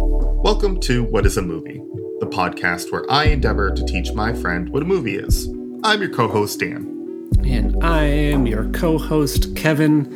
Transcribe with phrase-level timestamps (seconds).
[0.00, 1.82] Welcome to What is a Movie,
[2.20, 5.48] the podcast where I endeavor to teach my friend what a movie is.
[5.82, 7.30] I'm your co host, Dan.
[7.44, 10.06] And I am your co host, Kevin.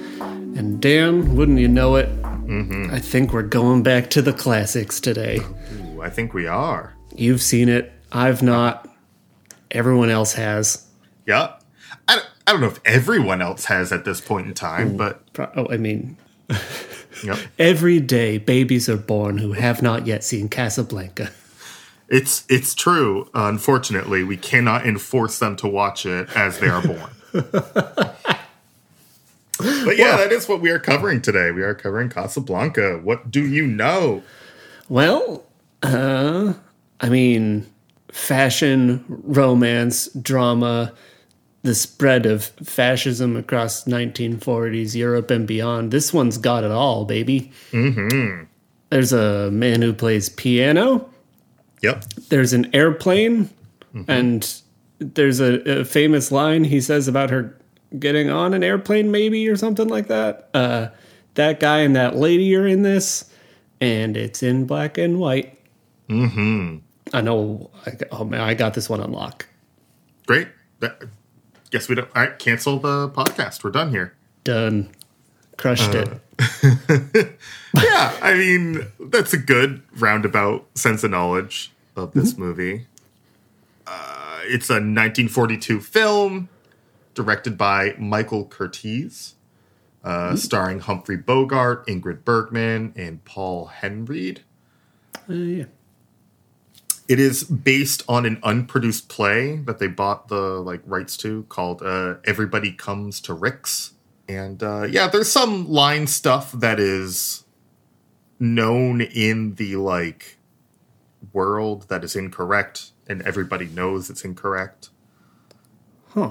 [0.57, 2.09] And Dan, wouldn't you know it?
[2.23, 2.95] Mm-hmm.
[2.95, 5.41] I think we're going back to the classics today.
[5.41, 6.95] Ooh, I think we are.
[7.17, 8.89] You've seen it, I've not.
[9.73, 10.87] Everyone else has.
[11.27, 11.55] Yeah.
[12.07, 15.25] I, don't- I don't know if everyone else has at this point in time, but
[15.57, 16.19] Oh, I mean,
[17.25, 17.39] yep.
[17.59, 21.31] every day babies are born who have not yet seen Casablanca.
[22.09, 23.29] it's it's true.
[23.35, 27.11] Unfortunately, we cannot enforce them to watch it as they are born.
[27.33, 28.17] but
[29.97, 31.51] yeah, that is what we are covering today.
[31.51, 32.99] We are covering Casablanca.
[32.99, 34.23] What do you know?
[34.89, 35.45] Well,
[35.83, 36.55] uh,
[37.01, 37.67] I mean,
[38.11, 40.93] fashion, romance, drama,
[41.63, 45.91] the spread of fascism across 1940s Europe and beyond.
[45.91, 47.53] This one's got it all, baby.
[47.71, 48.45] Mm-hmm.
[48.91, 51.09] There's a man who plays piano.
[51.83, 52.05] Yep.
[52.29, 53.51] There's an airplane,
[54.07, 54.63] and
[54.99, 57.57] there's a, a famous line he says about her
[57.99, 60.51] getting on an airplane, maybe or something like that.
[60.55, 60.89] Uh,
[61.35, 63.31] that guy and that lady are in this,
[63.81, 65.59] and it's in black and white.
[66.09, 66.79] Mm-hmm.
[67.13, 67.71] I know.
[67.87, 69.47] I, oh man, I got this one on lock.
[70.27, 70.49] Great.
[70.81, 71.03] That,
[71.73, 72.09] guess we don't.
[72.15, 73.65] All right, cancel the podcast.
[73.65, 74.15] We're done here.
[74.45, 74.91] Done.
[75.57, 76.09] Crushed it.
[77.77, 82.87] yeah, I mean that's a good roundabout sense of knowledge of this movie.
[83.87, 86.49] Uh, it's a 1942 film
[87.15, 89.35] directed by Michael Curtiz,
[90.03, 94.39] uh, starring Humphrey Bogart, Ingrid Bergman, and Paul Henreid.
[95.29, 95.65] Uh, yeah.
[97.13, 101.83] It is based on an unproduced play that they bought the like rights to called
[101.83, 103.93] uh, "Everybody Comes to Rick's,"
[104.27, 107.45] and uh, yeah, there's some line stuff that is
[108.41, 110.39] known in the like
[111.35, 114.89] world that is incorrect, and everybody knows it's incorrect.
[116.15, 116.31] Huh.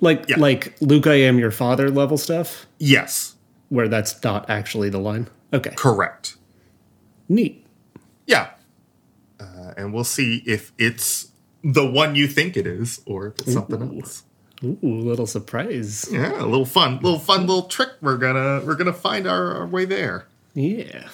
[0.00, 0.40] Like Yeah.
[0.40, 3.36] like Luke, I am your father level stuff, Yes,
[3.68, 5.28] where that's not actually the line.
[5.52, 5.70] Okay.
[5.76, 6.36] correct.
[7.28, 7.64] Neat.
[8.26, 8.48] Yeah,
[9.70, 11.28] uh, and we'll see if it's
[11.62, 14.00] the one you think it is, or if it's something Ooh.
[14.00, 14.22] else.
[14.62, 16.06] Ooh, a little surprise.
[16.10, 17.90] Yeah, a little fun, little fun, little trick.
[18.02, 20.26] We're gonna we're gonna find our, our way there.
[20.54, 21.08] Yeah.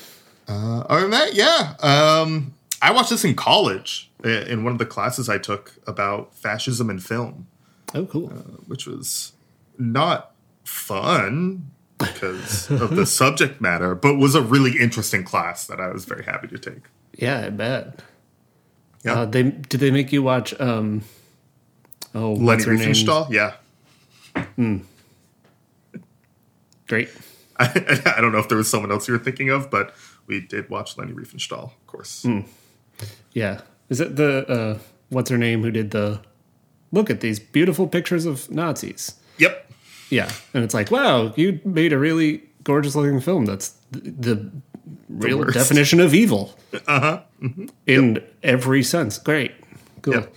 [0.48, 4.78] Uh, other than that, yeah, um, I watched this in college uh, in one of
[4.78, 7.46] the classes I took about fascism and film,
[7.94, 8.28] Oh, cool.
[8.66, 9.32] which was
[9.78, 10.32] not
[10.64, 16.04] fun because of the subject matter, but was a really interesting class that I was
[16.04, 16.82] very happy to take.
[17.16, 18.02] Yeah, I bet.
[19.04, 19.20] Yeah.
[19.20, 20.58] Uh, they did they make you watch?
[20.60, 21.02] Um,
[22.14, 22.90] oh, Leni what's her name?
[22.90, 23.54] Riefenstahl, yeah.
[26.88, 27.10] Great.
[27.58, 27.64] I,
[28.16, 29.94] I don't know if there was someone else you were thinking of, but
[30.26, 32.22] we did watch Leni Riefenstahl, of course.
[32.22, 32.40] Hmm.
[33.32, 33.62] Yeah.
[33.88, 36.20] Is it the uh, what's her name who did the?
[36.92, 39.16] Look at these beautiful pictures of Nazis.
[39.38, 39.70] Yep.
[40.08, 43.44] Yeah, and it's like, wow, you made a really gorgeous looking film.
[43.44, 44.50] That's the
[45.08, 45.54] real worst.
[45.54, 46.54] definition of evil.
[46.86, 47.22] Uh huh.
[47.86, 49.18] In every sense.
[49.18, 49.52] Great.
[50.02, 50.14] Cool.
[50.14, 50.34] Yep.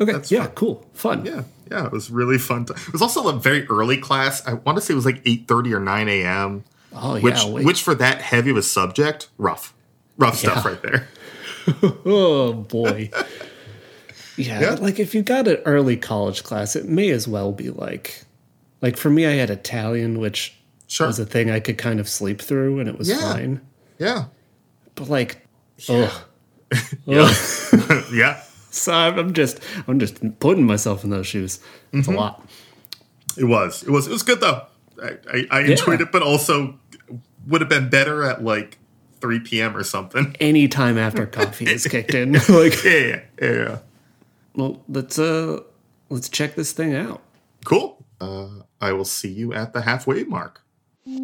[0.00, 0.12] Okay.
[0.12, 0.44] That's yeah.
[0.46, 0.52] fun.
[0.54, 0.86] Cool.
[0.92, 1.24] Fun.
[1.24, 2.64] Yeah, yeah, it was really fun.
[2.66, 4.46] To, it was also a very early class.
[4.46, 6.64] I want to say it was like eight thirty or nine a.m.
[6.92, 7.50] Oh Which, yeah.
[7.50, 7.64] Wait.
[7.66, 9.74] which for that heavy of a subject, rough,
[10.16, 10.70] rough stuff Yeah.
[10.70, 11.08] right there.
[12.04, 13.10] Oh boy.
[14.36, 14.70] Yeah, Yeah.
[14.74, 18.22] like if you got an early college class, it may as well be like,
[18.82, 20.56] like for me, I had Italian, which
[20.94, 21.06] Sure.
[21.08, 23.20] was a thing I could kind of sleep through, and it was Yeah.
[23.32, 23.60] fine.
[23.98, 24.24] Yeah,
[24.94, 25.46] But like,
[25.88, 26.12] ugh.
[27.06, 27.34] yeah,
[28.12, 28.42] yeah.
[28.70, 31.60] So I'm I'm just, I'm just putting myself in those shoes.
[31.92, 32.16] It's Mm-hmm.
[32.16, 32.48] a lot.
[33.36, 33.82] It was.
[33.82, 34.06] It was.
[34.06, 34.62] It was good though.
[35.02, 36.06] I, I, I enjoyed Yeah.
[36.06, 36.78] it, but also
[37.46, 38.78] would have been better at like
[39.20, 39.76] three p.m.
[39.76, 40.34] or something.
[40.40, 43.52] Any time after coffee is kicked in, like, Yeah, yeah, yeah.
[43.52, 43.78] yeah.
[44.54, 45.60] well, let's uh,
[46.10, 47.22] let's check this thing out.
[47.64, 48.04] Cool.
[48.20, 48.48] Uh,
[48.80, 50.62] I will see you at the halfway mark.
[51.06, 51.16] Got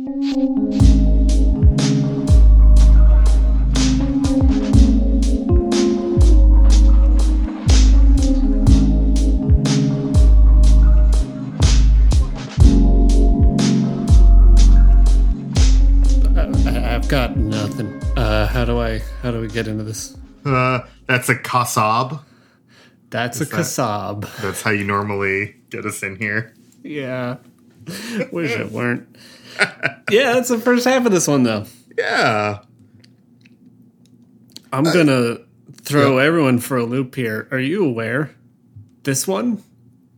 [17.39, 18.03] nothing.
[18.17, 20.15] Uh, how do I, how do we get into this?
[20.45, 22.21] Uh, that's a kasab.
[23.09, 24.43] That's a that- kasab.
[24.43, 26.53] That's how you normally get us in here.
[26.83, 27.39] Yeah.
[28.31, 29.09] Wish it weren't.
[30.11, 31.67] Yeah, that's the first half of this one, though.
[31.97, 32.61] Yeah.
[34.73, 35.39] I'm gonna
[35.83, 36.27] throw yeah.
[36.27, 37.49] everyone for a loop here.
[37.51, 38.35] Are you aware?
[39.03, 39.63] This one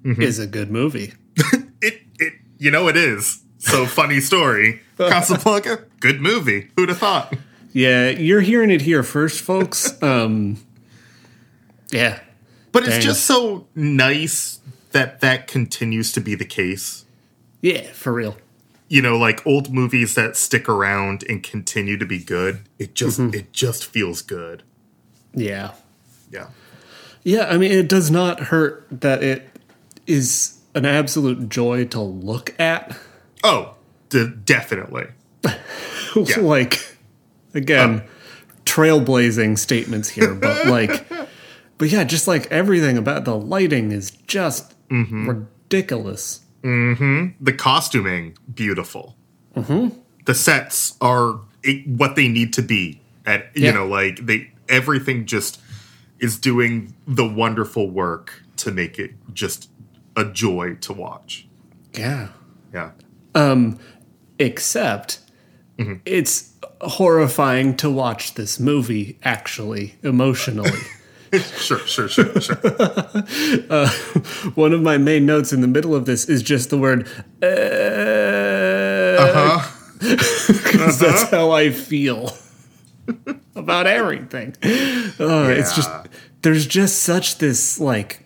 [0.05, 1.13] is a good movie.
[1.85, 3.43] It it you know it is.
[3.59, 4.83] So funny story.
[4.99, 6.69] Casablanca, good movie.
[6.77, 7.35] Who'd have thought?
[7.73, 10.01] Yeah, you're hearing it here first, folks.
[10.01, 10.59] Um,
[11.91, 12.21] yeah,
[12.71, 14.61] But it's just so nice
[14.93, 17.05] that that continues to be the case.
[17.63, 18.37] yeah, for real.
[18.93, 22.61] You know, like old movies that stick around and continue to be good.
[22.79, 23.35] It just Mm-hmm.
[23.35, 24.65] it just feels good.
[25.35, 25.73] Yeah,
[26.31, 26.49] Yeah.
[27.23, 27.47] yeah.
[27.49, 29.49] I mean, it does not hurt that it
[30.07, 32.95] is an absolute joy to look at.
[33.43, 33.77] Oh,
[34.11, 35.07] de- definitely.
[36.15, 36.41] Yeah.
[36.41, 36.95] like,
[37.55, 38.03] again,
[38.67, 41.09] trailblazing statements here, but like,
[41.79, 46.41] but yeah, just like everything about the lighting is just ridiculous.
[46.63, 49.17] The costuming beautiful.
[49.57, 49.99] Mm-hmm.
[50.25, 51.41] The sets are
[51.87, 53.01] what they need to be.
[53.27, 53.73] At you Yeah.
[53.73, 55.61] know, like they everything just
[56.19, 59.69] is doing the wonderful work to make it just
[60.17, 61.47] a joy to watch.
[61.95, 62.29] Yeah.
[62.73, 62.91] Yeah.
[63.35, 63.79] Um,
[64.39, 65.19] except
[66.05, 70.71] it's horrifying to watch this movie actually emotionally
[71.57, 72.57] Sure, sure, sure, sure.
[74.55, 77.09] one of my main notes in the middle of this is just the word
[77.43, 77.47] uh,
[79.23, 79.69] Uh-huh.
[80.73, 82.37] 'cause that's how i feel
[83.55, 84.55] about everything
[85.21, 85.91] oh, it's just
[86.43, 88.25] there's just such this like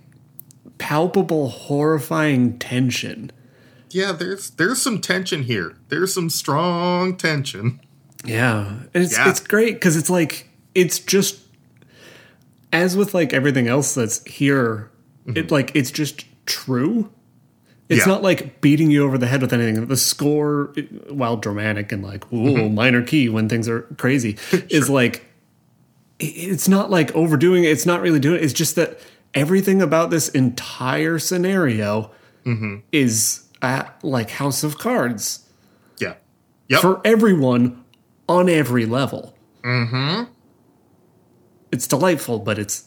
[0.79, 3.31] palpable horrifying tension
[3.91, 5.77] Yeah, there's there's some tension here.
[5.89, 7.81] There's some strong tension.
[8.25, 9.31] Yeah, and it's Yeah.
[9.31, 11.37] it's great because it's like it's just
[12.73, 14.91] as with like everything else that's here.
[15.35, 17.11] It like it's just true.
[17.89, 18.09] It's Mm-hmm.
[18.11, 18.15] Yeah.
[18.17, 19.87] not like beating you over the head with anything.
[19.87, 20.73] The score,
[21.09, 22.75] while dramatic and like ooh Mm-hmm.
[22.75, 25.25] minor key when things are crazy, is like
[26.19, 27.69] it's not like overdoing it.
[27.69, 28.45] It's not really doing it.
[28.45, 28.99] It's just that
[29.35, 32.11] everything about this entire scenario
[32.45, 32.77] Mm-hmm.
[32.93, 35.49] is at like House of Cards
[35.99, 36.15] Yeah.
[36.69, 36.81] Yep.
[36.81, 37.85] for everyone
[38.29, 39.35] on every level.
[39.65, 40.31] Mm-hmm.
[41.73, 42.85] It's delightful, but it's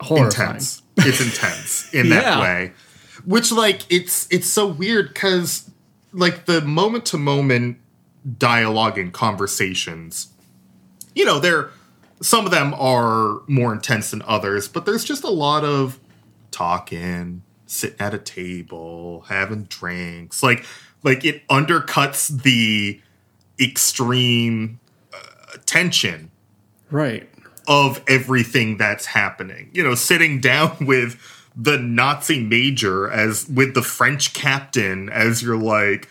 [0.00, 0.50] horrifying.
[0.50, 0.82] intense.
[0.98, 2.40] It's intense in that Yeah.
[2.40, 2.72] way.
[3.24, 5.70] Which like it's it's so weird cuz
[6.12, 7.78] like the moment to moment
[8.38, 10.28] dialogue and conversations
[11.14, 11.70] you know, they're
[12.20, 15.98] some of them are more intense than others, but there's just a lot of
[16.50, 20.42] talking, sitting at a table, having drinks.
[20.42, 20.64] Like
[21.04, 23.00] like it undercuts the
[23.60, 24.80] extreme
[25.12, 26.30] uh, tension
[26.90, 27.28] Right.
[27.66, 29.70] Of everything that's happening.
[29.72, 31.20] You know, sitting down with
[31.56, 36.08] the Nazi major as with the French captain as you're like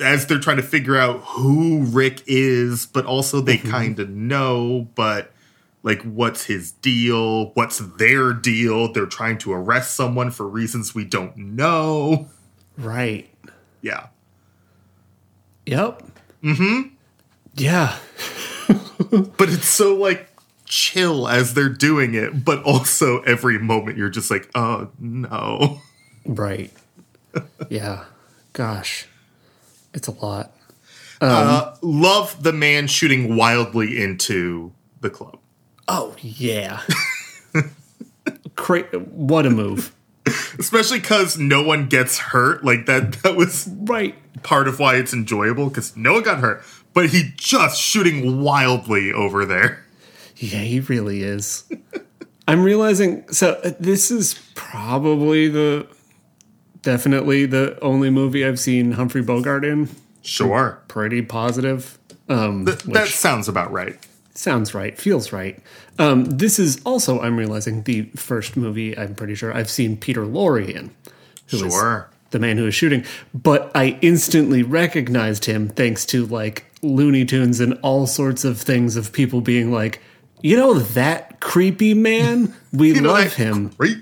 [0.00, 4.88] as they're trying to figure out who Rick is, but also they kind of know,
[4.94, 5.32] but
[5.82, 7.50] like what's his deal?
[7.50, 8.92] What's their deal?
[8.92, 12.28] They're trying to arrest someone for reasons we don't know.
[12.76, 13.28] Right.
[13.80, 14.08] Yeah.
[15.66, 16.02] Yep.
[16.42, 16.94] Mm-hmm.
[17.54, 17.98] Yeah.
[19.10, 20.31] But it's so like
[20.72, 25.80] chill as they're doing it, but also every moment you're just like, "Oh, no."
[26.24, 26.70] Right.
[27.68, 28.04] yeah.
[28.54, 29.06] Gosh.
[29.92, 30.52] It's a lot.
[31.20, 34.72] Uh, love the man shooting wildly into
[35.02, 35.38] the club.
[35.88, 36.80] Oh, yeah.
[38.56, 39.92] Cra- what a move.
[40.58, 42.64] Especially because no one gets hurt.
[42.64, 44.14] Like that that was Right.
[44.42, 46.62] part of why it's enjoyable, because no one got hurt.
[46.94, 49.84] But he just shooting wildly over there.
[50.36, 51.64] Yeah, he really is.
[52.48, 55.86] I'm realizing so uh, this is probably the
[56.82, 59.88] definitely the only movie I've seen Humphrey Bogart in.
[60.22, 60.80] Sure.
[60.88, 61.98] Pretty positive.
[62.28, 63.96] Um, Th- that sounds about right.
[64.34, 65.60] sounds right, feels right.
[65.98, 70.22] Um, this is also, I'm realizing, the first movie I'm pretty sure I've seen Peter
[70.24, 70.90] Lorre in.
[71.48, 72.08] who is Sure.
[72.30, 73.04] the man who is shooting.
[73.34, 78.96] But I instantly recognized him thanks to like Looney Tunes and all sorts of things
[78.96, 80.00] of people being like,
[80.42, 82.54] you know, that creepy man?
[82.72, 83.68] We love him.
[83.76, 83.98] Great.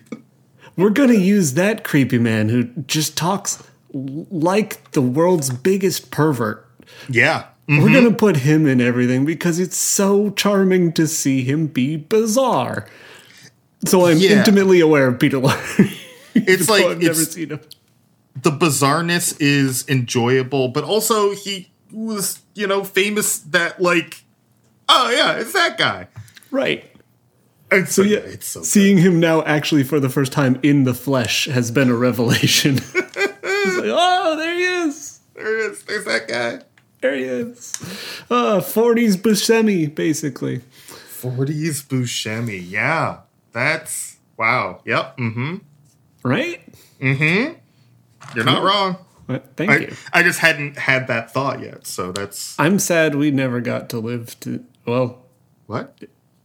[0.77, 6.67] We're going to use that creepy man who just talks like the world's biggest pervert.
[7.09, 7.47] Yeah.
[7.67, 7.93] We're mm-hmm.
[7.93, 12.87] going to put him in everything because it's so charming to see him be bizarre.
[13.87, 14.39] So I'm Yeah.
[14.39, 15.97] intimately aware of Peter Lorre.
[16.35, 17.61] It's like I've never seen him.
[18.41, 24.23] the bizarreness is enjoyable, but also he was, you know, famous that like,
[24.89, 26.07] oh yeah, it's that guy.
[26.51, 26.85] Right.
[27.71, 30.95] It's so Yeah, it's so seeing him now actually for the first time in the
[30.95, 32.75] flesh has been a revelation.
[32.95, 35.21] He's like, oh, there he is.
[35.35, 35.83] there it is.
[35.85, 36.65] There's that guy.
[37.01, 37.73] There he is.
[38.31, 40.59] Uh, 40s Buscemi, basically.
[40.89, 42.63] 40s Buscemi.
[42.69, 43.21] Yeah.
[43.53, 44.81] That's wow.
[44.85, 45.17] Yep.
[45.17, 45.57] Mm-hmm.
[46.25, 46.61] Right?
[47.01, 47.53] Mm hmm.
[48.35, 48.99] You're not wrong.
[49.27, 49.95] Well, Thank I, you.
[50.13, 51.87] I just hadn't had that thought yet.
[51.87, 54.65] So that's I'm sad we never got to live to.
[54.85, 55.25] Well,
[55.67, 55.99] what?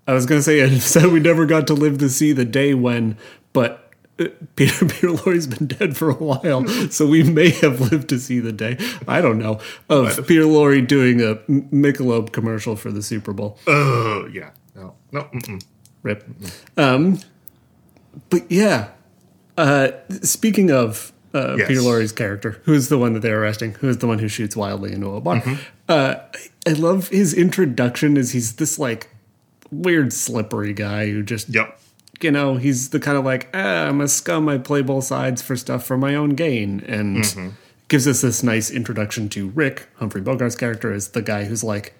[0.07, 2.73] I was gonna say I'm sad we never got to live to see the day
[2.73, 3.17] when,
[3.53, 8.09] but uh, Peter Peter Lorre's been dead for a while, so we may have lived
[8.09, 8.77] to see the day.
[9.07, 9.59] I don't know
[9.89, 13.57] of Peter Lorre doing a Michelob commercial for the Super Bowl.
[13.67, 14.51] Oh yeah.
[14.75, 14.93] No.
[15.11, 15.21] No.
[15.33, 15.63] Mm-mm.
[16.03, 16.23] Rip.
[16.77, 17.19] Um,
[18.29, 18.89] but yeah,
[19.57, 19.89] uh,
[20.21, 21.67] speaking of uh, Yes.
[21.67, 24.93] Peter Lorre's character, who's the one that they're arresting, who's the one who shoots wildly
[24.93, 25.41] into a bar,
[25.89, 26.15] uh,
[26.67, 29.09] I love his introduction as he's this like
[29.81, 31.79] weird slippery guy who just Yep.
[32.21, 34.47] you know he's the kind of like ah, I'm a scum.
[34.49, 37.25] I play both sides for stuff for my own gain, and
[37.87, 41.93] gives us this nice introduction to Rick Humphrey Bogart's character as the guy who's like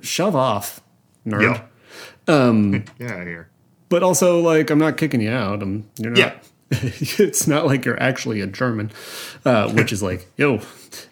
[0.00, 0.80] shove off,
[1.26, 1.42] nerd.
[1.42, 1.70] Yep.
[2.28, 3.24] Um, Yeah.
[3.24, 3.48] Here.
[3.88, 5.62] but also like I'm not kicking you out.
[5.62, 6.18] I'm you're not.
[6.18, 6.34] Yeah.
[6.70, 8.90] it's not like you're actually a German,
[9.46, 10.60] uh, which is like yo,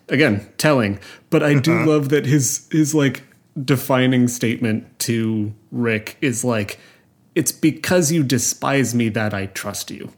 [0.09, 0.99] again telling.
[1.31, 3.23] But I do love that his his like
[3.65, 6.79] defining statement to Rick is like,
[7.35, 10.13] "It's because you despise me that I trust you."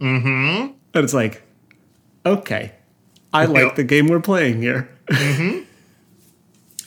[0.00, 0.72] Mm-hmm.
[0.94, 1.42] And it's like,
[2.26, 2.72] okay,
[3.32, 3.76] I like Yep.
[3.76, 4.88] the game we're playing here.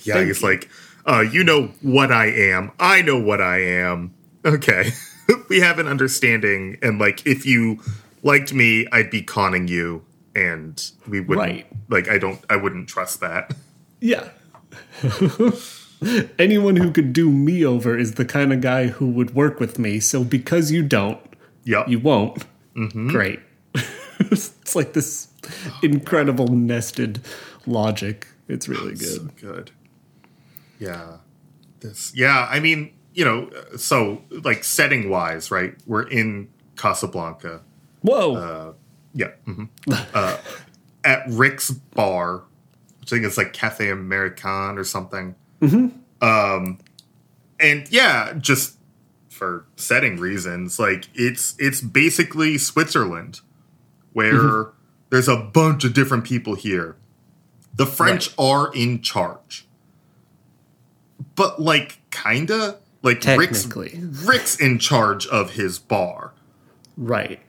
[0.03, 0.23] Yeah.
[0.23, 0.69] he's like,
[1.07, 2.71] uh, you know what I am.
[2.79, 4.13] I know what I am.
[4.43, 4.91] Okay.
[5.49, 7.79] we have an understanding, and like, if you
[8.21, 10.03] liked me, I'd be conning you,
[10.35, 11.47] and we wouldn't.
[11.47, 11.67] Right.
[11.89, 12.43] Like, I don't.
[12.49, 13.55] I wouldn't trust that.
[13.99, 14.29] Yeah.
[16.39, 19.79] Anyone who could do me over is the kind of guy who would work with
[19.79, 19.99] me.
[19.99, 21.19] So because you don't,
[21.63, 21.87] Yep.
[21.87, 22.45] you won't.
[23.07, 23.39] Great.
[24.19, 25.29] it's like this
[25.81, 27.21] incredible nested
[27.65, 28.27] logic.
[28.47, 28.99] It's really good.
[29.07, 29.71] So good.
[30.79, 31.17] Yeah.
[31.79, 32.11] This.
[32.15, 32.47] Yeah.
[32.49, 35.73] I mean, you know, uh, so like setting wise, right?
[35.87, 37.61] We're in Casablanca.
[38.01, 38.75] Whoa.
[39.13, 39.31] Yeah.
[39.47, 39.69] mhm.
[40.13, 40.37] uh,
[41.03, 42.43] at Rick's bar,
[43.05, 45.35] which I think it's like Cafe American or something.
[45.61, 46.27] Mm-hmm.
[46.27, 46.79] Um,
[47.59, 48.77] and yeah, just
[49.29, 53.41] for setting reasons, like it's it's basically Switzerland,
[54.13, 54.71] where
[55.11, 56.95] there's a bunch of different people here.
[57.75, 59.67] The French are in charge,
[61.35, 63.67] but like kinda like Rick's.
[63.67, 66.33] Rick's in charge of his bar.
[66.97, 67.39] right.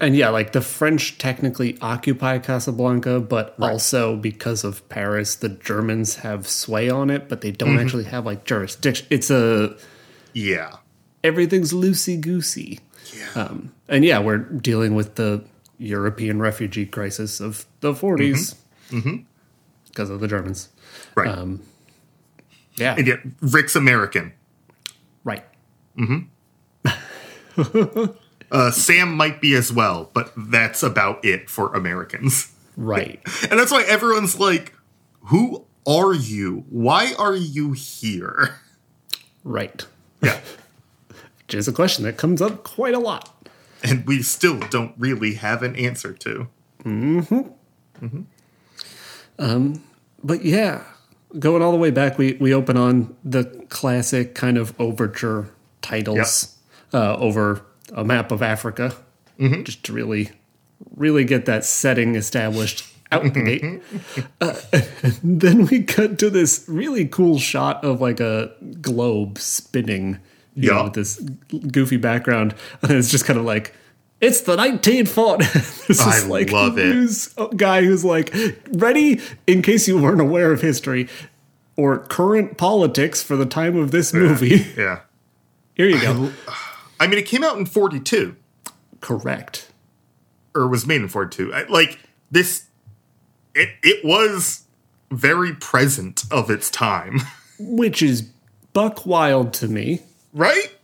[0.00, 6.16] And yeah, like the French technically occupy Casablanca, but also because of Paris, the Germans
[6.16, 9.06] have sway on it, but they don't actually have like jurisdiction.
[9.08, 9.74] It's a
[10.34, 10.72] Yeah.
[11.24, 12.80] everything's loosey goosey.
[13.16, 13.44] Yeah.
[13.44, 15.44] Um, and yeah, we're dealing with the
[15.78, 18.54] European refugee crisis of the 40s
[19.88, 20.68] because of the Germans.
[21.14, 21.28] right.
[21.28, 21.62] Um,
[22.76, 24.32] yeah, and yet Rick's American.
[25.24, 25.44] right.
[28.50, 32.52] Uh, Sam might be as well, but that's about it for Americans.
[32.76, 33.20] Right.
[33.50, 34.74] And that's why everyone's like,
[35.22, 36.64] who are you?
[36.68, 38.60] Why are you here?
[39.44, 39.86] Right.
[40.22, 40.40] Yeah.
[41.08, 43.48] Which is a question that comes up quite a lot.
[43.82, 46.48] And we still don't really have an answer to.
[50.24, 50.82] But yeah,
[51.38, 55.50] going all the way back, we, we open on the classic kind of overture
[55.82, 56.56] titles
[56.92, 58.94] uh, over a map of Africa,
[59.38, 59.62] mm-hmm.
[59.62, 60.30] just to really,
[60.94, 63.62] really get that setting established out the gate.
[63.62, 64.20] Mm-hmm.
[64.40, 64.54] Uh,
[65.22, 70.18] then we cut to this really cool shot of like a globe spinning,
[70.54, 70.84] you know, Yeah.
[70.84, 71.18] with this
[71.72, 73.74] goofy background, and it's just kind of like.
[74.20, 75.86] It's the 1940s.
[75.86, 76.86] this I is like love it.
[76.86, 78.34] news uh, guy who's like
[78.72, 81.06] ready in case you weren't aware of history
[81.76, 84.64] or current politics for the time of this movie.
[84.76, 85.00] Yeah.
[85.74, 86.32] Here you go.
[86.48, 86.65] I
[87.06, 88.36] mean, it came out in 42,
[89.00, 89.70] Correct.
[90.54, 91.52] or was made in 42.
[91.52, 91.98] I, like,
[92.30, 92.66] this,
[93.54, 94.64] it, it was
[95.10, 97.20] very present of its time,
[97.58, 98.22] Which is
[98.72, 100.00] buck wild to me.
[100.32, 100.74] right?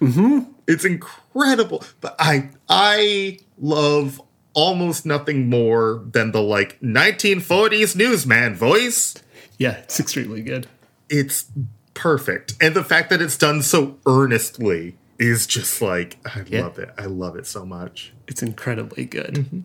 [0.00, 0.40] Mm-hmm.
[0.66, 1.84] It's incredible.
[2.00, 4.20] But I, I love
[4.54, 9.14] almost nothing more than the like 1940s newsman voice.
[9.58, 10.66] Yeah, it's extremely good.
[11.08, 11.44] it's
[11.92, 12.54] perfect.
[12.62, 16.62] And the fact that it's done so earnestly is just like I Yeah.
[16.62, 16.90] love it.
[16.98, 18.12] I love it so much.
[18.26, 19.64] It's incredibly good.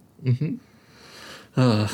[1.57, 1.88] Uh,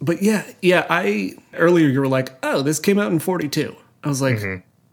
[0.00, 3.74] but yeah, yeah, I earlier you were like, "Oh, this came out in 42."
[4.04, 4.38] I was like,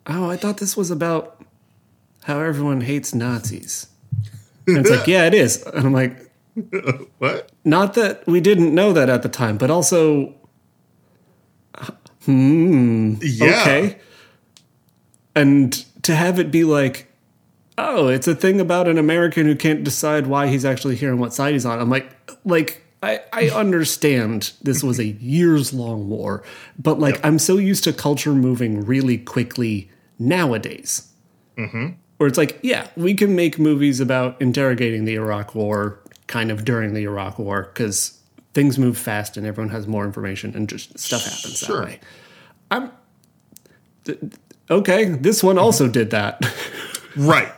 [0.07, 1.43] "Oh, I thought this was about
[2.24, 3.88] how everyone hates Nazis."
[4.67, 6.31] And it's like, "Yeah, it is." And I'm like,
[7.19, 7.51] What?
[7.65, 10.34] Not that we didn't know that at the time, but also,
[12.24, 13.62] hmm, Yeah.
[13.62, 13.98] okay.
[15.36, 17.12] And to have it be like,
[17.77, 21.20] oh, it's a thing about an American who can't decide why he's actually here and
[21.20, 21.79] what side he's on.
[21.79, 22.10] I'm like,
[22.46, 26.44] like I, I understand this was a years long war,
[26.79, 29.89] but like I'm so used to culture moving really quickly
[30.20, 31.12] nowadays.
[31.58, 31.89] Mm-hmm.
[32.17, 36.63] Where it's like, yeah, we can make movies about interrogating the Iraq War kind of
[36.63, 38.17] during the Iraq War because
[38.53, 41.79] things move fast and everyone has more information and just stuff happens Sure.
[41.82, 42.00] that way.
[42.72, 42.91] I'm
[44.05, 44.17] th-
[44.72, 45.05] okay.
[45.05, 46.41] This one also did that.
[47.17, 47.50] Right.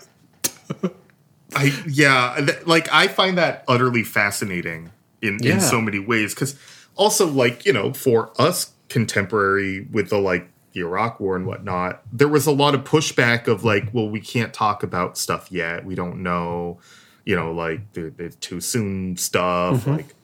[1.55, 5.55] I yeah, th- like I find that utterly fascinating in Yeah.
[5.55, 6.55] in so many ways cuz
[6.95, 12.01] also like, you know, for us contemporary with the like the Iraq war and whatnot,
[12.11, 15.85] there was a lot of pushback of like, well, we can't talk about stuff yet.
[15.85, 16.79] We don't know,
[17.25, 19.91] you know, like the, the too soon stuff mm-hmm.
[19.91, 20.15] like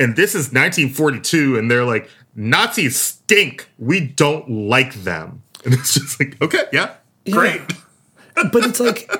[0.00, 3.68] and this is 1942 and they're like Nazis stink.
[3.78, 5.42] We don't like them.
[5.62, 6.94] And it's just like, okay, yeah.
[7.30, 7.60] Great.
[8.34, 9.10] but it's like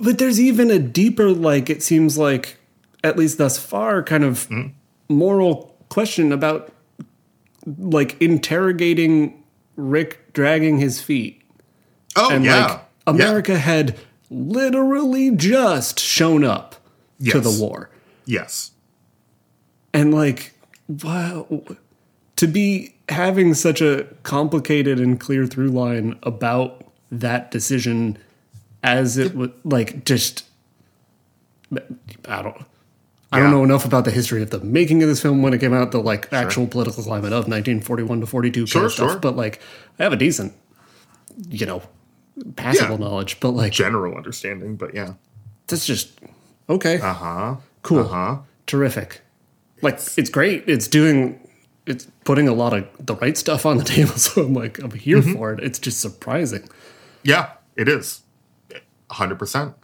[0.00, 2.56] but there's even a deeper like it seems like
[3.04, 4.68] at least thus far kind of hmm.
[5.08, 6.72] moral question about
[7.78, 9.42] like interrogating
[9.76, 11.42] rick dragging his feet.
[12.16, 13.96] Oh and yeah, like america had
[14.30, 16.76] literally just shown up
[17.30, 17.90] to the war.
[18.24, 18.72] Yes,
[19.92, 20.54] and like
[20.88, 21.46] wow
[22.36, 28.16] to be having such a complicated and clear through line about that decision
[28.82, 30.44] as it would like just
[32.28, 32.56] i don't
[33.32, 35.58] I don't know enough about the history of the making of this film when it
[35.60, 39.10] came out, the like actual political climate of 1941 to 42 Sure, kind of stuff.
[39.12, 39.20] sure.
[39.20, 39.60] But like,
[40.00, 40.52] I have a decent,
[41.48, 41.80] you know,
[42.56, 43.06] passable Yeah.
[43.06, 43.38] knowledge.
[43.38, 45.12] But like, general understanding, but yeah.
[45.68, 46.10] that's just
[46.68, 46.98] okay.
[47.00, 47.56] Uh huh.
[47.82, 48.00] Cool.
[48.00, 48.36] Uh huh.
[48.66, 49.20] terrific.
[49.80, 50.64] Like it's great.
[50.66, 51.38] It's doing
[51.86, 54.14] it's putting a lot of the right stuff on the table.
[54.16, 55.34] So I'm like I'm here Mm-hmm.
[55.34, 55.60] for it.
[55.62, 56.68] It's just surprising.
[57.22, 58.22] Yeah, it is.
[59.10, 59.74] Hundred percent.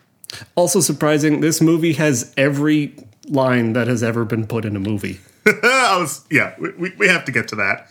[0.54, 1.40] Also surprising.
[1.40, 2.94] This movie has every
[3.28, 5.20] line that has ever been put in a movie.
[5.46, 6.54] I was yeah.
[6.58, 7.88] We, we, have to get to that.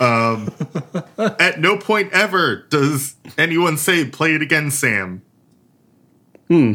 [0.00, 0.52] Um,
[1.40, 5.22] at no point ever does anyone say "Play it again, Sam."
[6.48, 6.74] Hmm.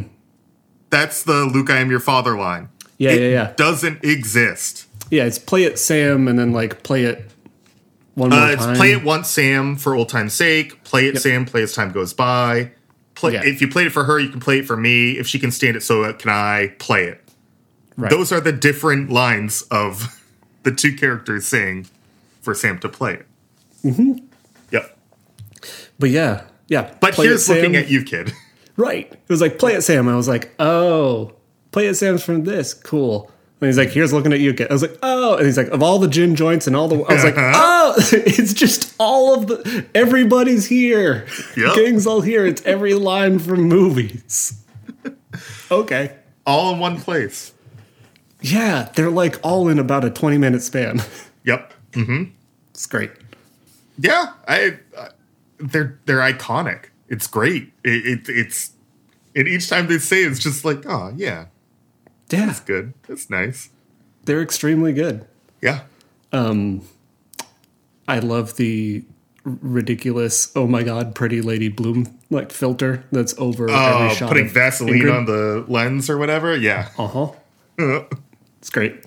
[0.90, 2.70] That's the "Luke, I am your father" line.
[2.98, 3.54] Yeah, it yeah, yeah.
[3.56, 4.88] Doesn't exist.
[5.10, 7.32] Yeah, it's play it Sam and then like play it
[8.16, 8.76] one more Uh, it's time.
[8.76, 10.84] play it once, Sam, for old time's sake.
[10.84, 11.46] Play it, Sam.
[11.46, 12.72] Play as time goes by.
[13.20, 13.34] Play.
[13.34, 13.42] Yeah.
[13.44, 15.18] If you played it for her, you can play it for me.
[15.18, 16.74] If she can stand it, so can I.
[16.80, 17.22] Play it.
[17.98, 18.10] Right.
[18.10, 20.24] Those are the different lines of
[20.64, 21.88] the two characters saying
[22.42, 23.28] for Sam to play it.
[23.84, 24.26] Mm-hmm.
[24.72, 24.98] Yep.
[26.00, 26.96] but yeah, yeah.
[27.02, 27.84] But play it here's looking Sam.
[27.84, 28.32] at you, kid.
[28.78, 29.12] Right.
[29.12, 30.08] It was like play it Sam.
[30.08, 31.34] I was like, oh,
[31.72, 32.74] play it Sam's from this.
[32.74, 33.30] Cool.
[33.62, 34.56] And he's like, here's looking at you.
[34.70, 35.36] I was like, oh.
[35.36, 36.96] And he's like, of all the gin joints and all the.
[37.04, 39.86] I was like, oh, it's just all of the.
[39.94, 41.28] Everybody's here.
[41.58, 41.76] Yep.
[41.76, 42.46] Gang's all here.
[42.46, 44.64] It's every line from movies.
[45.72, 46.16] okay.
[46.46, 47.54] All in one place.
[48.42, 51.02] Yeah, they're like all in about a 20 minute span.
[51.46, 51.74] Yep.
[51.94, 52.24] Mm-hmm.
[52.72, 53.12] It's great.
[53.98, 54.34] Yeah.
[54.48, 54.78] I.
[54.96, 55.08] Uh,
[55.58, 56.88] they're they're iconic.
[57.08, 57.72] It's great.
[57.84, 58.74] It, it it's.
[59.36, 61.46] And each time they say, it, it's just like, oh yeah,
[62.32, 62.94] Yeah, That's good.
[63.08, 63.70] That's nice.
[64.26, 65.26] they're extremely good.
[65.62, 65.82] Yeah.
[66.32, 66.82] Um,
[68.08, 69.04] I love the
[69.44, 74.28] ridiculous, oh my god, pretty lady bloom like filter that's over Oh, every shot.
[74.30, 75.18] putting Vaseline Ingrid.
[75.18, 76.56] on the lens or whatever.
[76.56, 76.90] Yeah.
[76.98, 77.32] Uh huh.
[78.60, 79.04] it's great.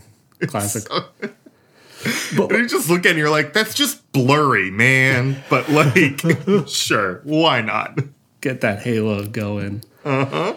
[0.47, 0.83] Classic.
[0.91, 5.37] And you just look at it and you're like, that's just blurry, man.
[5.49, 6.21] But like,
[6.69, 8.01] sure, why not?
[8.41, 9.85] Get that halo going.
[10.05, 10.57] Uh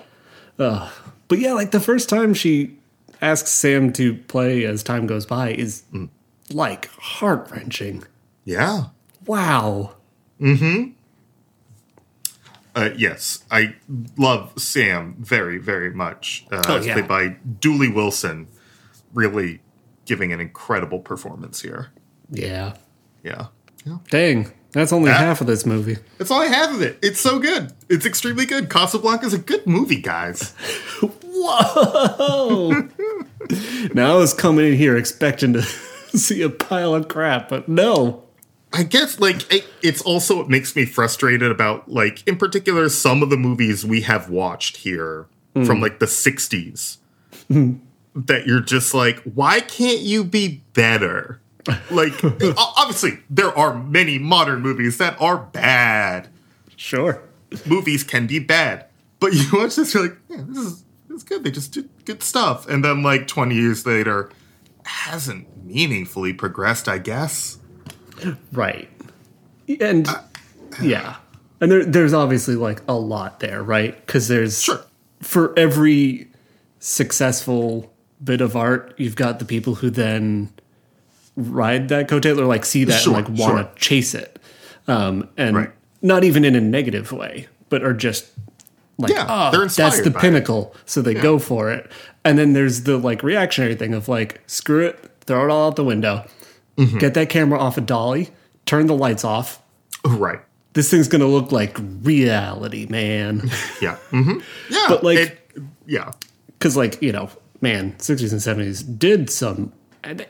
[0.57, 0.89] huh.
[1.27, 2.77] But yeah, like the first time she
[3.21, 5.83] asks Sam to play as time goes by is
[6.51, 8.03] like heart wrenching.
[8.43, 8.85] Yeah.
[9.25, 9.95] Wow.
[10.39, 10.91] Mm-hmm.
[12.75, 13.75] Uh, yes, I
[14.17, 16.45] love Sam very, very much.
[16.51, 16.93] Uh, Oh, yeah.
[16.93, 17.27] played by
[17.59, 18.47] Dooley Wilson,
[19.13, 19.61] really
[20.05, 21.87] giving an incredible performance here.
[22.29, 22.73] Yeah.
[23.23, 23.47] Yeah.
[23.85, 23.97] Yeah.
[24.09, 24.51] Dang.
[24.75, 25.19] That's only Yeah.
[25.19, 25.97] half of this movie.
[26.17, 26.99] That's all I have of it.
[27.01, 27.71] It's so good.
[27.87, 28.69] It's extremely good.
[28.69, 30.53] Casablanca is a good movie, guys.
[31.23, 32.71] Whoa!
[33.93, 35.61] now I was coming in here expecting to
[36.17, 38.23] see a pile of crap, but no.
[38.73, 43.23] I guess like it, it's also what makes me frustrated about like in particular some
[43.23, 45.63] of the movies we have watched here hmm.
[45.63, 46.97] from like the 60s
[47.47, 47.75] hmm.
[48.13, 51.39] that you're just like why can't you be better?
[51.89, 52.13] Like
[52.57, 56.27] obviously there are many modern movies that are bad.
[56.75, 57.21] Sure.
[57.65, 58.85] Movies can be bad.
[59.19, 61.43] But you watch this you're like yeah, this is this is good.
[61.43, 62.67] They just did good stuff.
[62.67, 64.29] And then like 20 years later
[64.85, 67.57] hasn't meaningfully progressed, I guess.
[68.51, 68.89] Right.
[69.79, 70.21] And uh,
[70.81, 71.15] yeah.
[71.61, 73.95] And there, there's obviously like a lot there, right?
[74.05, 74.81] Because there's Sure.
[75.21, 76.27] for every
[76.79, 77.91] successful
[78.23, 80.49] bit of art, you've got the people who then
[81.35, 83.71] ride that coattail or like see that Sure, and like want to sure.
[83.77, 84.39] chase it.
[84.87, 85.71] Um, and Right.
[86.01, 88.25] not even in a negative way, but are just
[88.97, 90.75] like, Yeah, oh, that's the by it." pinnacle.
[90.85, 91.91] So they go for it.
[92.23, 95.75] And then there's the like reactionary thing of like, screw it, throw it all out
[95.75, 96.25] the window,
[96.77, 96.97] Mm-hmm.
[96.97, 98.29] get that camera off a dolly,
[98.65, 99.61] turn the lights off.
[100.05, 100.39] Right.
[100.73, 103.49] This thing's gonna look like reality, man.
[103.81, 103.95] Yeah.
[104.11, 104.85] hmm Yeah.
[104.89, 105.39] But, like- it-
[105.85, 106.11] yeah.
[106.57, 107.29] Because, like, you know,
[107.61, 109.71] man, 60s and 70s did some,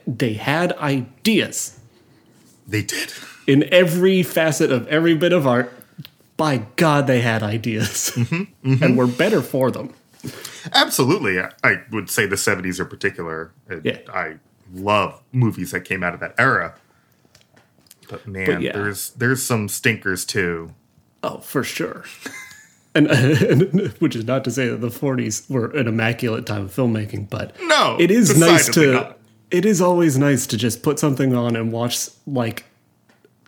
[0.06, 1.78] they had ideas
[2.66, 3.12] They did.
[3.46, 5.72] in every facet of every bit of art.
[6.36, 8.12] By God, they had ideas.
[8.14, 9.94] Mm-hmm, And we're better for them.
[10.74, 11.40] Absolutely.
[11.40, 13.52] I- I would say the 70s in particular.
[13.82, 13.98] Yeah.
[14.12, 14.34] I
[14.74, 16.74] love movies that came out of that era.
[18.08, 18.72] But man, yeah.
[18.72, 20.74] there's there's some stinkers too.
[21.22, 22.04] Oh, for sure.
[22.94, 26.74] And, and which is not to say that the 40s were an immaculate time of
[26.74, 28.92] filmmaking, but No, it is nice to.
[28.92, 29.18] not.
[29.50, 32.64] It is always nice to just put something on and watch like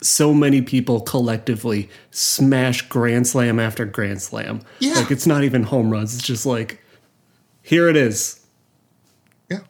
[0.00, 4.60] so many people collectively smash grand slam after grand slam.
[4.78, 4.94] Yeah.
[4.94, 6.14] Like it's not even home runs.
[6.14, 6.80] It's just like
[7.62, 8.40] here it is.
[9.50, 9.60] Yeah.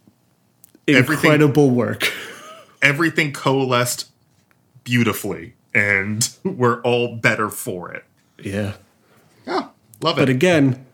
[0.86, 2.12] Everything- Incredible work.
[2.82, 4.10] Everything coalesced
[4.84, 8.04] beautifully and we're all better for it.
[8.42, 8.74] yeah.
[9.46, 9.68] Yeah.
[10.02, 10.22] Love it.
[10.22, 10.84] But again,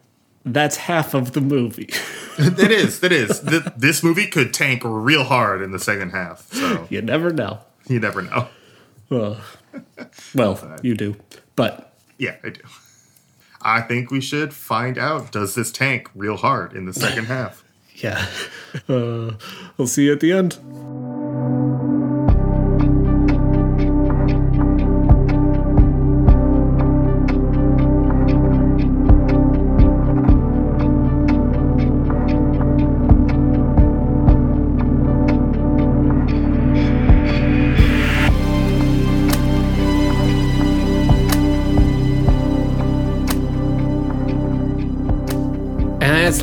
[0.45, 1.91] that's half of the movie.
[2.37, 3.01] It is.
[3.05, 3.39] It is.
[3.39, 6.53] Th- this movie could tank real hard in the second half.
[6.53, 7.61] So you never know.
[7.87, 8.49] you never know.
[9.09, 9.37] Well,
[10.35, 11.15] well, you do.
[11.55, 12.61] But Yeah, I do.
[13.63, 17.63] I think we should find out does this tank real hard in the second half?
[17.95, 18.27] yeah.
[18.89, 19.35] Uh,
[19.77, 20.59] we'll see you at the end.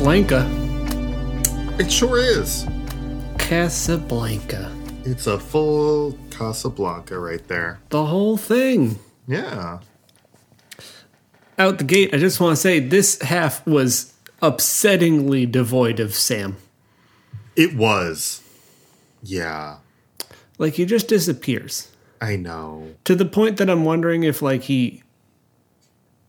[0.00, 0.48] Lanka,
[1.78, 2.66] It sure is.
[3.38, 4.70] Casablanca.
[5.04, 7.80] It's a full Casablanca right there.
[7.90, 8.98] The whole thing.
[9.26, 9.80] Yeah.
[11.58, 16.56] Out the gate, I just want to say this half was upsettingly devoid of Sam.
[17.56, 18.42] It was.
[19.22, 19.76] Yeah.
[20.58, 21.88] Like he just disappears.
[22.20, 22.94] I know.
[23.04, 25.02] to the point that I'm wondering if like he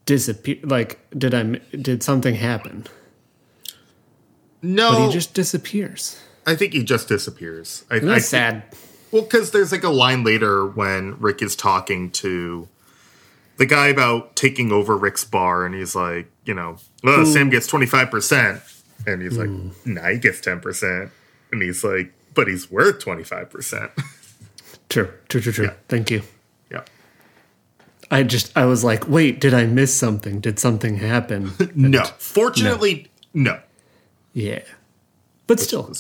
[0.06, 0.70] disappeared.
[0.70, 1.44] Like, did I
[1.76, 2.86] did something happen?
[4.64, 6.20] No, But he just disappears.
[6.48, 7.84] I think he just disappears.
[7.92, 8.64] I, And I that's sad.
[9.12, 12.68] Well, because there's like a line later when Rick is talking to
[13.58, 16.78] the guy about taking over Rick's bar, and he's like, you know,
[17.26, 18.62] Sam gets 25%.
[19.06, 19.70] And he's like, hmm.
[19.86, 21.10] nah, he gets 10%.
[21.52, 23.92] And he's like, but he's worth 25%.
[24.90, 25.70] True, true, true, true.
[25.88, 26.22] Thank you.
[26.70, 26.84] yeah.
[28.12, 30.40] I just I was like, wait, did I miss something?
[30.40, 31.52] Did something happen?
[31.76, 32.04] No.
[32.20, 33.60] Fortunately, no.
[34.34, 34.62] Yeah,
[35.48, 35.92] but still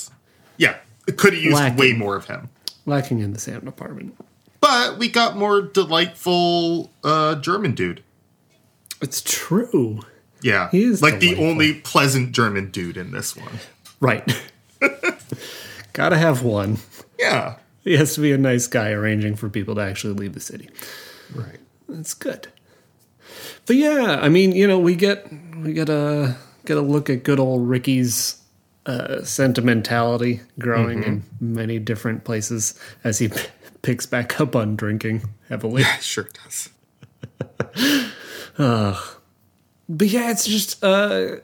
[0.57, 0.77] Yeah.
[1.07, 1.77] it Could have used Lacking.
[1.77, 2.49] way more of him.
[2.85, 4.15] lacking in the Sam department.
[4.61, 8.01] But we got more delightful uh, German dude.
[9.01, 10.01] It's true,
[10.41, 10.69] Yeah.
[10.71, 11.43] He is like delightful.
[11.45, 13.59] the only pleasant German dude in this one.
[13.99, 14.23] right?
[15.93, 16.77] Gotta have one.
[17.19, 17.55] Yeah.
[17.83, 20.69] He has to be a nice guy arranging for people to actually leave the city.
[21.35, 21.59] Right.
[21.89, 22.47] That's good.
[23.65, 27.23] But yeah, I mean, you know, we get we get a get a look at
[27.23, 28.41] good old Ricky's
[28.85, 33.47] uh, sentimentality growing in many different places as he p-
[33.81, 35.81] picks back up on drinking heavily.
[35.83, 36.69] Yeah, Sure does.
[39.89, 41.37] But yeah, it's just uh,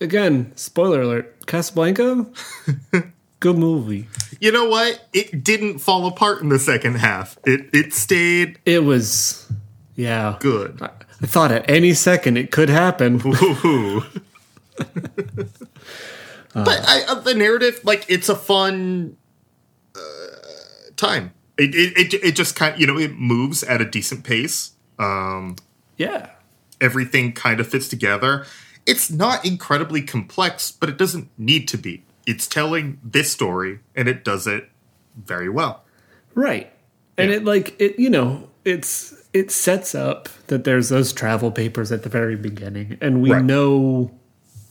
[0.00, 2.26] again, spoiler alert: Casablanca,
[3.40, 4.08] good movie.
[4.40, 5.06] You know what?
[5.12, 7.38] It didn't fall apart in the second half.
[7.46, 9.50] It it stayed It was,
[9.94, 10.82] yeah, good.
[10.82, 10.90] I,
[11.22, 13.20] I thought at any second it could happen.
[14.76, 15.68] Woohoo.
[16.54, 19.16] but I, uh, the narrative, like, it's a fun
[19.94, 20.00] uh,
[20.96, 21.32] time.
[21.56, 24.72] It, it it it just kind, you know, it moves at a decent pace.
[24.98, 25.54] Um,
[25.96, 26.30] Yeah,
[26.80, 28.44] everything kind of fits together.
[28.86, 32.04] It's not incredibly complex, but it doesn't need to be.
[32.26, 34.68] It's telling this story, and it does it
[35.16, 35.84] very well.
[36.34, 36.72] Right.
[37.16, 37.36] And Yeah.
[37.36, 42.02] it like it you know, it's it sets up that there's those travel papers at
[42.02, 43.44] the very beginning and we Right.
[43.44, 44.10] know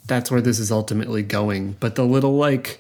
[0.08, 2.80] that's where this is ultimately going, but the little like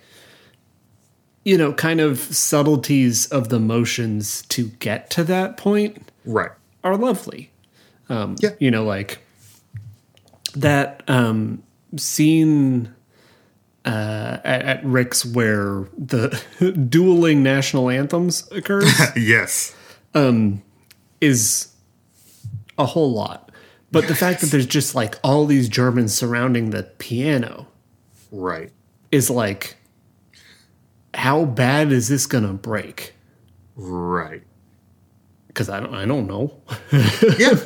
[1.45, 6.51] you know, kind of subtleties of the motions to get to that point Right.
[6.83, 7.51] are lovely.
[8.09, 8.51] Um Yeah.
[8.59, 9.19] you know like
[10.55, 11.63] that um
[11.97, 12.93] scene
[13.85, 16.41] uh, at, at Rick's where the
[16.89, 19.75] dueling national anthems occurs yes.
[20.13, 20.61] Um,
[21.19, 21.67] is
[22.77, 23.42] a whole lot.
[23.93, 27.67] But the fact that there's just like all these Germans surrounding the piano
[28.31, 28.71] Right.
[29.11, 29.77] is like,
[31.13, 33.13] how bad is this gonna break?
[33.75, 34.41] Right.
[35.47, 36.53] Because I don't, I don't know.
[37.37, 37.53] Yeah.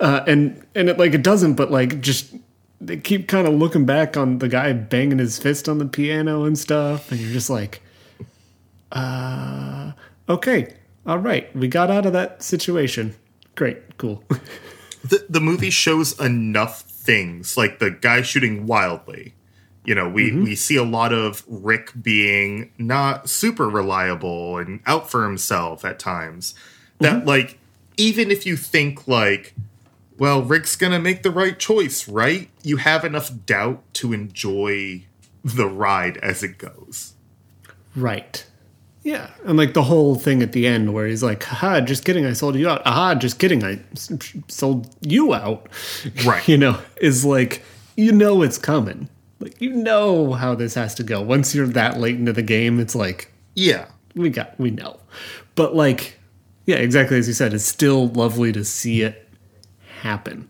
[0.00, 2.34] Uh, and and it like it doesn't, but like just
[2.80, 6.44] they keep kind of looking back on the guy banging his fist on the piano
[6.44, 7.80] and stuff, and you're just like,
[8.92, 9.92] uh,
[10.28, 10.74] okay,
[11.06, 13.14] all right, we got out of that situation.
[13.54, 14.22] Great, cool.
[15.04, 19.34] the, the movie shows enough things like the guy shooting wildly.
[19.84, 20.44] You know we mm-hmm.
[20.44, 25.98] we see a lot of rick being not super reliable and out for himself at
[25.98, 26.54] times.
[27.00, 27.28] That mm-hmm.
[27.28, 27.58] like
[27.96, 29.54] even if you think like
[30.18, 32.48] well rick's gonna make the right choice right?
[32.62, 35.04] You have enough doubt to enjoy
[35.44, 37.12] the ride as it goes.
[37.94, 38.46] Right.
[39.04, 42.24] Yeah, and like the whole thing at the end where he's like, "Haha, just kidding,
[42.26, 43.78] I sold you out." Aha, just kidding, I
[44.48, 45.68] sold you out.
[46.24, 46.46] Right.
[46.48, 47.62] you know, is like
[47.96, 49.08] you know it's coming.
[49.40, 51.20] Like you know how this has to go.
[51.20, 54.98] Once you're that late into the game, it's like yeah we got we know
[55.54, 56.18] but like
[56.66, 59.28] yeah exactly as you said it's still lovely to see it
[60.00, 60.48] happen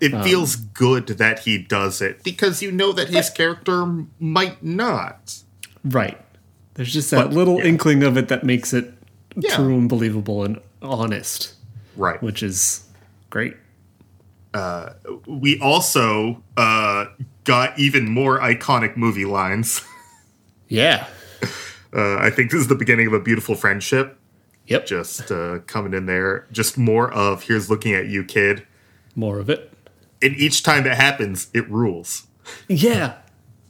[0.00, 3.86] it um, feels good that he does it because you know that his character
[4.18, 5.36] might not
[5.84, 6.20] right
[6.76, 7.64] there's just that But, little yeah.
[7.66, 8.92] inkling of it that makes it
[9.34, 9.54] Yeah.
[9.56, 11.54] true and believable and honest
[11.96, 12.84] right which is
[13.30, 13.54] great
[14.54, 14.94] Uh,
[15.26, 17.06] we also uh,
[17.44, 19.82] got even more iconic movie lines.
[20.68, 21.06] yeah
[21.92, 24.18] Uh, I think this is the beginning of a beautiful friendship.
[24.66, 28.62] yep Just uh, coming in there, just more of "Here's looking at you, kid."
[29.14, 29.72] more of it
[30.22, 32.26] And each time that happens, it rules.
[32.68, 33.14] yeah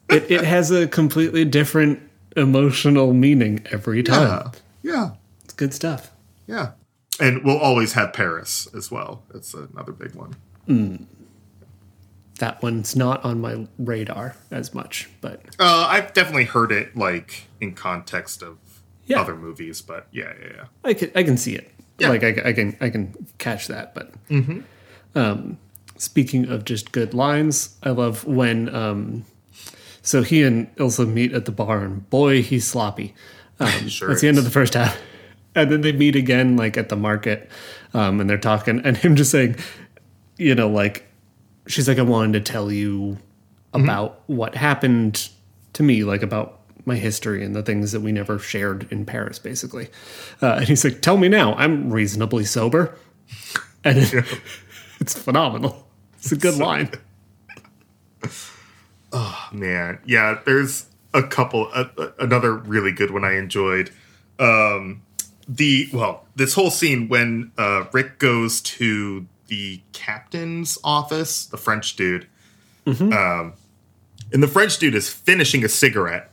[0.09, 1.99] it, it has a completely different
[2.37, 5.11] emotional meaning every time yeah,
[5.45, 6.11] it's good stuff
[6.47, 6.73] yeah.
[7.19, 9.23] And we'll always have Paris as well.
[9.35, 10.37] It's another big one.
[12.39, 17.45] that one's not on my radar as much but Uh, I've definitely heard it like
[17.61, 18.59] in context of
[19.07, 19.21] Yeah.
[19.21, 20.65] other movies, but yeah, yeah, yeah.
[20.85, 21.71] I can I can see it.
[21.99, 22.11] Yeah.
[22.11, 23.95] Like I, I can I can catch that.
[23.95, 24.13] But
[25.15, 25.57] um,
[25.97, 29.25] speaking of just good lines, I love when um,
[30.07, 33.15] so he and Ilsa meet at the bar, and boy, he's sloppy.
[33.61, 34.99] Um, Sure that's the end of the first half,
[35.55, 37.51] and then they meet again, like at the market,
[37.95, 39.57] um, and they're talking, and him just saying,
[40.39, 41.07] you know, like
[41.67, 43.19] she's like, I wanted to tell you
[43.73, 45.29] about what happened
[45.75, 49.39] to me, like about my history and the things that we never shared in Paris,
[49.41, 49.89] basically.
[50.41, 52.97] Uh, and he's like, Tell me now, I'm reasonably sober.
[53.85, 54.25] And it-
[55.01, 55.87] it's phenomenal.
[56.19, 56.91] It's a good line.
[59.19, 61.71] Oh man, yeah, there's a couple.
[61.73, 61.87] Uh,
[62.19, 63.91] another really good one I enjoyed.
[64.39, 65.01] Um,
[65.49, 71.97] the well, this whole scene when uh, Rick goes to the captain's office, the French
[71.97, 72.27] dude,
[72.87, 73.55] um,
[74.33, 76.31] and the French dude is finishing a cigarette,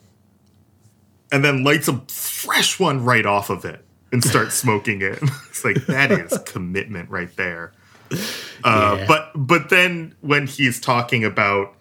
[1.31, 5.19] and then lights a fresh one right off of it and starts smoking it.
[5.49, 7.71] it's like that is commitment right there.
[8.11, 9.05] Uh, Yeah.
[9.07, 11.75] But but then when he's talking about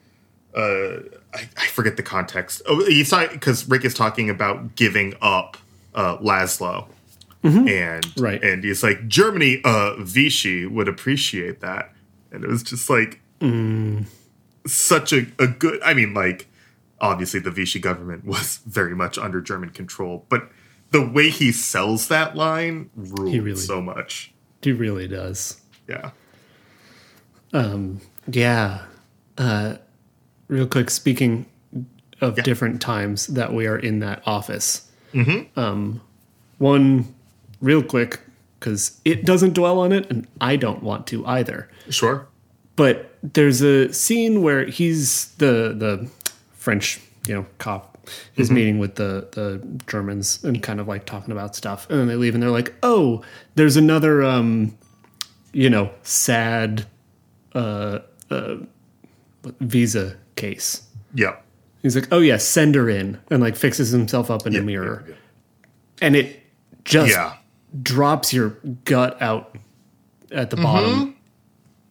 [0.57, 0.99] uh,
[1.35, 2.63] I, I forget the context.
[2.67, 5.57] Oh, he's talking because Rick is talking about giving up
[5.95, 6.87] uh, Laszlo,
[7.43, 8.43] and Right.
[8.43, 11.93] and he's like Germany, uh, Vichy would appreciate that,
[12.31, 13.21] and it was just like
[14.67, 15.81] such a, a good.
[15.83, 16.49] I mean, like
[17.01, 20.49] obviously the Vichy government was very much under German control, but
[20.91, 24.33] the way he sells that line ruled really- so much.
[24.63, 25.61] He really does.
[25.89, 26.11] Yeah.
[27.53, 28.01] Um.
[28.29, 28.83] Yeah.
[29.37, 29.77] Uh,
[30.53, 31.47] real quick, speaking
[32.21, 32.45] of Yeah.
[32.45, 34.83] different times that we are in that office.
[35.57, 36.01] Um,
[36.59, 37.07] one,
[37.61, 38.21] real quick,
[38.61, 41.69] because it doesn't dwell on it, and I don't want to either.
[41.91, 42.27] Sure.
[42.77, 46.09] But there's a scene where he's the the
[46.55, 51.33] French, you know, cop is meeting with the the Germans and kind of like talking
[51.33, 53.23] about stuff, and then they leave, and they're like, "Oh,
[53.57, 54.75] there's another, um,
[55.53, 56.87] you know, sad
[57.55, 57.99] uh,
[58.31, 58.57] uh,
[59.61, 60.83] visa case."
[61.15, 61.37] Yeah.
[61.83, 65.05] He's like, "Oh yeah, send her in," and like fixes himself up in a mirror,
[65.09, 65.15] yeah,
[66.01, 66.41] and it
[66.85, 67.35] just Yeah.
[67.83, 68.51] drops your
[68.85, 69.57] gut out
[70.31, 71.17] at the bottom,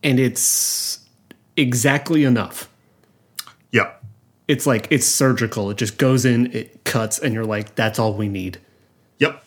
[0.01, 0.99] and it's
[1.58, 2.69] exactly enough.
[3.71, 3.91] Yeah,
[4.47, 5.69] It's like it's surgical.
[5.71, 8.60] It just goes in, it cuts, and you're like, "That's all we need."
[9.19, 9.43] Yep.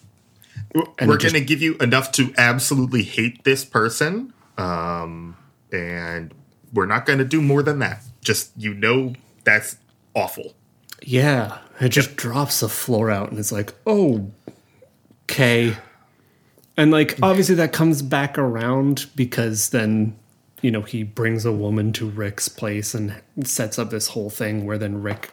[0.75, 4.33] We're And we're going to give you enough to absolutely hate this person.
[4.59, 5.37] Um,
[5.73, 6.33] and
[6.73, 8.03] we're not going to do more than that.
[8.25, 9.77] Just, you know, that's
[10.15, 10.55] awful.
[11.03, 14.33] Yeah, it just drops the floor out, and it's like, oh,
[15.25, 15.77] okay.
[16.77, 20.17] And like, obviously, that comes back around because then,
[20.61, 24.67] you know, he brings a woman to Rick's place and sets up this whole thing
[24.67, 25.31] where then Rick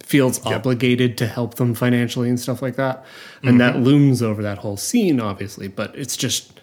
[0.00, 3.04] feels obligated to help them financially and stuff like that.
[3.44, 3.84] And that mm-hmm.
[3.84, 6.60] looms over that whole scene, obviously, but it's just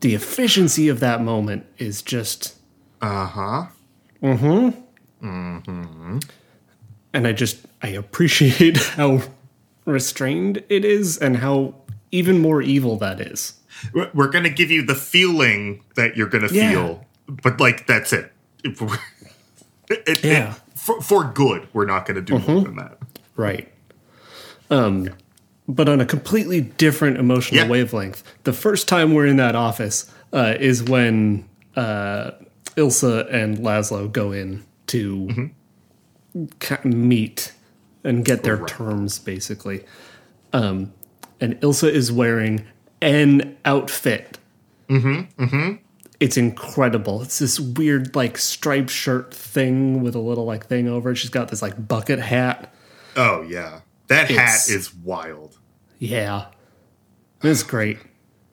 [0.00, 2.56] the efficiency of that moment is just
[3.02, 3.66] uh-huh.
[4.22, 4.70] Uh huh.
[5.20, 9.22] and I just I appreciate how
[9.84, 11.74] restrained it is and how
[12.10, 13.54] even more evil that is.
[13.92, 16.70] We're we're gonna give you the feeling that you're gonna Yeah.
[16.70, 18.32] feel, but like that's it.
[19.90, 20.46] It- it- Yeah.
[20.54, 20.70] Mm-hmm.
[20.76, 22.98] for, for good, we're not gonna do more than that.
[23.36, 23.72] Right.
[24.70, 25.10] Um
[25.68, 27.70] but on a completely different emotional Yeah.
[27.70, 28.22] wavelength.
[28.44, 32.32] The first time we're in that office uh, is when uh,
[32.76, 35.52] Ilsa and Laszlo go in to
[36.34, 36.90] Mm-hmm.
[37.08, 37.52] meet
[38.04, 39.84] and get their terms, basically.
[40.52, 40.92] Um,
[41.40, 42.64] and Ilsa is wearing
[43.00, 44.38] an outfit.
[44.88, 45.42] Mm-hmm.
[45.44, 45.74] Mm-hmm.
[46.20, 47.22] It's incredible.
[47.22, 51.16] It's this weird, like striped shirt thing with a little like thing over it.
[51.16, 52.72] She's got this like bucket hat.
[53.16, 55.58] Oh yeah, that It's- hat is wild.
[55.98, 56.46] Yeah,
[57.42, 57.98] it's great.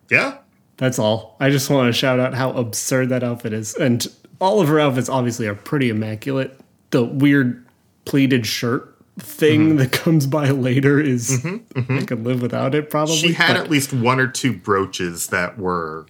[0.10, 0.38] Yeah,
[0.80, 1.36] That's all.
[1.40, 3.76] I just want to shout out how absurd that outfit is.
[3.76, 4.08] And
[4.40, 6.60] all of her outfits obviously are pretty immaculate.
[6.92, 7.66] The weird
[8.06, 9.78] pleated shirt thing mm-hmm.
[9.78, 11.98] that comes by later is mm-hmm, mm-hmm.
[12.00, 13.18] I could live without it probably.
[13.18, 16.06] she had but- at least one or two brooches that were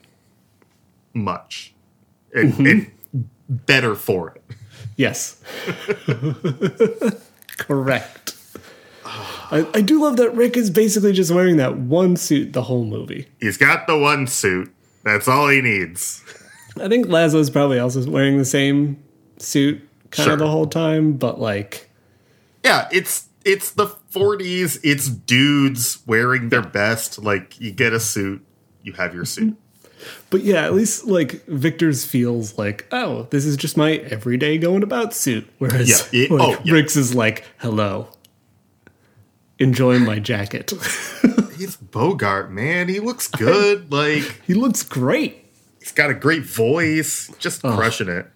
[1.14, 1.74] much
[2.34, 2.66] and, Mm-hmm.
[2.68, 2.92] and
[3.50, 4.44] better for it.
[4.96, 5.42] Yes.
[7.58, 8.29] Correct.
[9.52, 12.86] I, I do love that Rick is basically just wearing that one suit the whole
[12.86, 13.28] movie.
[13.40, 14.72] He's got the one suit.
[15.04, 16.24] That's all he needs.
[16.80, 19.02] I think Laszlo's probably also wearing the same
[19.38, 20.34] suit kind Sure.
[20.34, 21.90] of the whole time, but like
[22.64, 24.80] Yeah, it's it's the 40s.
[24.84, 27.22] It's dudes wearing their best.
[27.24, 28.46] Like you get a suit,
[28.84, 29.56] you have your suit.
[30.30, 34.84] But yeah, at least like Victor's feels like, oh, this is just my everyday going
[34.84, 35.50] about suit.
[35.58, 36.74] Whereas Yeah, it- like, oh, yeah.
[36.74, 38.08] Rick's is like, hello,
[39.60, 40.72] enjoy my jacket.
[41.58, 42.88] He's Bogart, man.
[42.88, 43.92] He looks good.
[43.92, 45.46] Like he looks great.
[45.80, 47.30] he's got a great voice.
[47.38, 47.76] Just oh.
[47.76, 48.28] crushing it.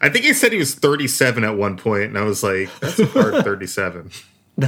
[0.00, 2.98] I think he said he was 37 at one point, and I was like, that's
[2.98, 4.10] a hard 37.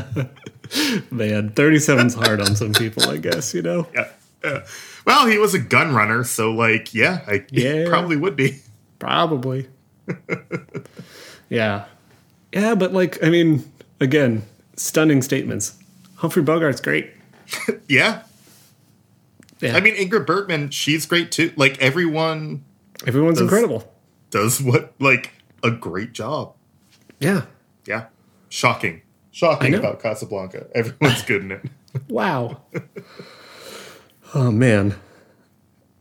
[1.11, 3.87] Man, 37's hard on some people, I guess, you know?
[3.95, 4.09] Yeah.
[4.45, 4.67] yeah.
[5.07, 7.89] Well, he was a gun runner, so like, yeah, I Yeah.
[7.89, 8.61] probably would be.
[8.99, 9.69] Probably.
[11.49, 11.87] yeah.
[12.53, 14.43] Yeah, but like, I mean, again,
[14.77, 15.79] stunning statements.
[16.23, 17.11] Humphrey Bogart's great.
[17.89, 18.23] Yeah.
[19.61, 19.77] Yeah.
[19.77, 21.53] I mean, Ingrid Bergman, she's great too.
[21.57, 22.65] Like everyone
[23.07, 23.93] everyone's incredible.
[24.31, 25.33] does what like
[25.63, 26.55] a great job.
[27.21, 27.43] Yeah.
[27.87, 28.07] Yeah.
[28.49, 29.03] Shocking.
[29.33, 30.67] Shocking about Casablanca.
[30.75, 31.63] Everyone's good in it.
[32.09, 32.61] Wow.
[34.35, 34.95] oh, man.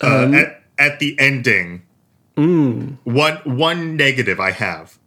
[0.02, 1.84] Uh, Um, at, at the ending,
[2.38, 2.98] Mm.
[3.04, 4.98] one one negative I have.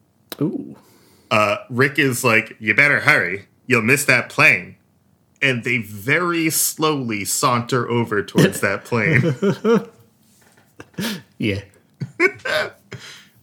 [0.41, 0.77] Ooh.
[1.31, 3.47] Uh, Rick is like, "You better hurry.
[3.67, 4.77] You'll miss that plane."
[5.45, 9.35] And they very slowly saunter over towards that plane.
[11.39, 11.63] Yeah.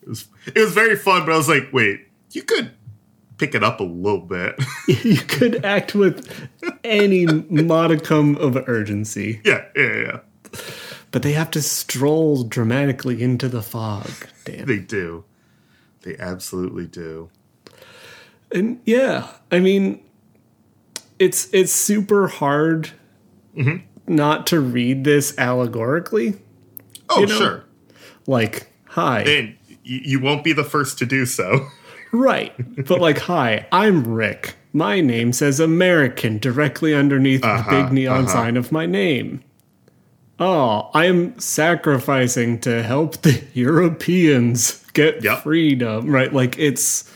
[0.03, 2.71] It was, it was very fun, but I was like, "Wait, you could
[3.37, 4.55] pick it up a little bit."
[4.87, 6.27] you could act with
[6.83, 10.59] any modicum of urgency, yeah, yeah, yeah.
[11.11, 14.09] but they have to stroll dramatically into the fog.
[14.43, 14.65] Damn.
[14.65, 15.23] They do.
[16.01, 17.29] They absolutely do.
[18.51, 20.03] And yeah, I mean,
[21.21, 22.89] it's it's super hard
[24.07, 26.36] not to read this allegorically.
[27.10, 27.63] Oh, You know- sure.
[28.27, 31.67] Like, hi, And you, won't be the first to do so.
[32.12, 32.53] right?
[32.88, 34.55] But like, hi, I'm Rick.
[34.73, 38.34] My name says American directly underneath Uh-huh, the big neon uh-huh.
[38.34, 39.41] sign of my name.
[40.39, 45.43] Oh, I'm sacrificing to help the Europeans get Yep.
[45.43, 46.31] freedom, right?
[46.34, 47.12] Like it's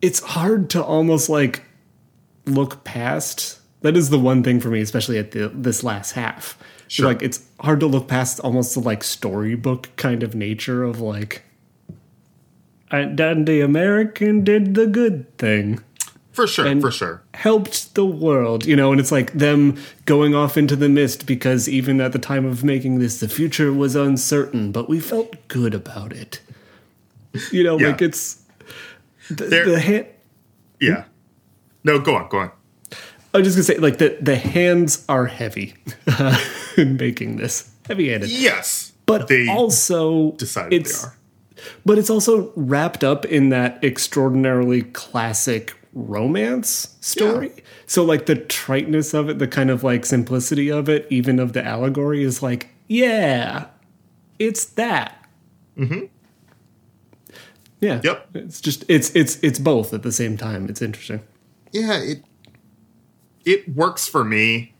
[0.00, 1.62] it's hard to almost like
[2.46, 3.60] look past.
[3.82, 6.58] That is the one thing for me, especially at the this last half.
[6.88, 7.06] Sure.
[7.06, 11.42] Like it's hard to look past almost the like storybook kind of nature of like
[12.90, 15.80] and the American did the good thing
[16.32, 17.22] For sure, And- for sure.
[17.32, 21.68] helped the world, you know, and it's like them going off into the mist because
[21.68, 25.74] even at the time of making this, the future was uncertain, but we felt good
[25.74, 26.40] about it.
[27.50, 27.88] You know, Yeah.
[27.88, 28.42] like it's
[29.30, 30.06] the, There- the.
[30.80, 31.04] Yeah.
[31.84, 32.50] No, go on, go on.
[33.34, 35.74] I was just gonna say, like the the hands are heavy
[36.76, 38.92] in making this heavy handed, Yes.
[39.06, 41.16] but they also decided it's they are.
[41.84, 47.52] but it's also wrapped up in that extraordinarily classic romance story.
[47.56, 47.62] Yeah.
[47.86, 51.52] So like the triteness of it, the kind of like simplicity of it, even of
[51.52, 53.66] the allegory is like, yeah,
[54.38, 55.26] it's that.
[55.76, 56.04] Mm-hmm.
[57.80, 58.00] Yeah.
[58.02, 58.28] Yep.
[58.34, 60.68] It's just it's it's it's both at the same time.
[60.68, 61.20] It's interesting.
[61.74, 62.24] Yeah, it
[63.44, 64.72] it works for me.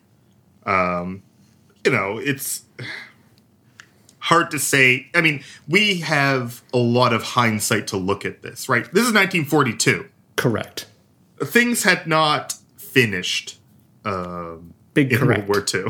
[0.64, 1.22] Um,
[1.84, 2.62] you know, it's
[4.20, 5.09] hard to say.
[5.14, 8.84] I mean, we have a lot of hindsight to look at this, right?
[8.84, 10.09] This is 1942.
[10.36, 10.86] Correct.
[11.42, 13.59] Things had not finished
[14.05, 15.49] um, Big in correct.
[15.49, 15.82] World War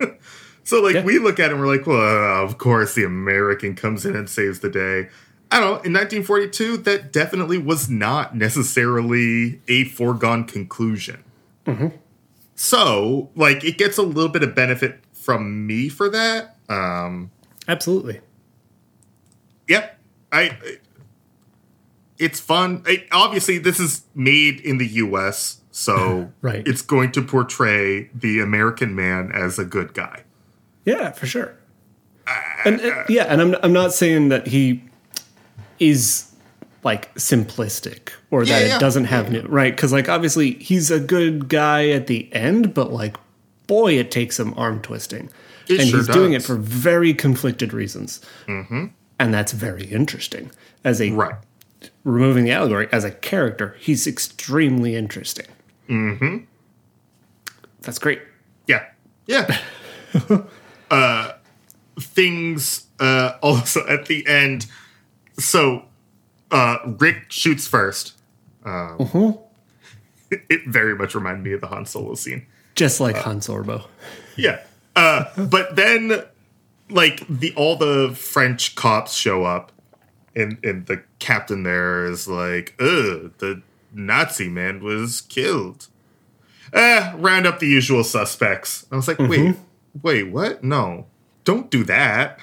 [0.00, 0.08] II.
[0.64, 1.04] so, like, Yeah.
[1.04, 4.30] we look at it and we're like, well, of course, the American comes in and
[4.30, 5.08] saves the day.
[5.52, 5.74] I don't know.
[5.82, 11.22] In 1942, that definitely was not necessarily a foregone conclusion.
[12.54, 16.56] So, like, it gets a little bit of benefit from me for that.
[16.68, 17.30] Um,
[17.68, 18.20] Absolutely.
[19.68, 19.98] Yep.
[20.32, 20.40] I.
[20.42, 20.78] I-
[22.18, 22.82] It's fun.
[22.86, 26.66] I, obviously, this is made in the U.S., so Right.
[26.68, 30.22] it's going to portray the American man as a good guy.
[30.84, 31.56] Yeah, for sure.
[32.64, 34.84] And uh, yeah, and I'm I'm not saying that he
[35.78, 36.32] is
[36.84, 38.76] like simplistic or that Yeah, yeah.
[38.76, 42.74] it doesn't have new right because like obviously he's a good guy at the end,
[42.74, 43.16] but like
[43.66, 45.30] boy, it takes some arm twisting,
[45.68, 48.86] It and sure he's doing it for very conflicted reasons, mm-hmm.
[49.18, 50.50] and that's very interesting
[50.84, 51.34] as a Right.
[52.04, 53.76] removing the allegory as a character.
[53.78, 55.46] He's extremely interesting.
[55.88, 56.38] Mm-hmm.
[57.82, 58.22] That's great.
[58.66, 58.84] Yeah.
[59.26, 59.58] Yeah.
[60.90, 61.32] uh,
[62.00, 64.66] things uh, also at the end.
[65.38, 65.84] So
[66.50, 68.14] uh, Rick shoots first.
[68.64, 69.38] Um,
[70.30, 72.46] it, very much reminded me of the Han Solo scene.
[72.74, 73.86] Just like Han Sorbo.
[74.36, 74.60] Yeah.
[74.94, 76.22] Uh, but then,
[76.90, 79.72] like the all the French cops show up,
[80.34, 83.62] and and the captain there is like, "Ugh, the
[83.92, 85.88] Nazi man was killed."
[86.72, 88.86] Eh, round up the usual suspects.
[88.90, 89.56] I was like, wait,
[90.02, 90.64] wait, what?
[90.64, 91.06] No,
[91.44, 92.38] don't do that.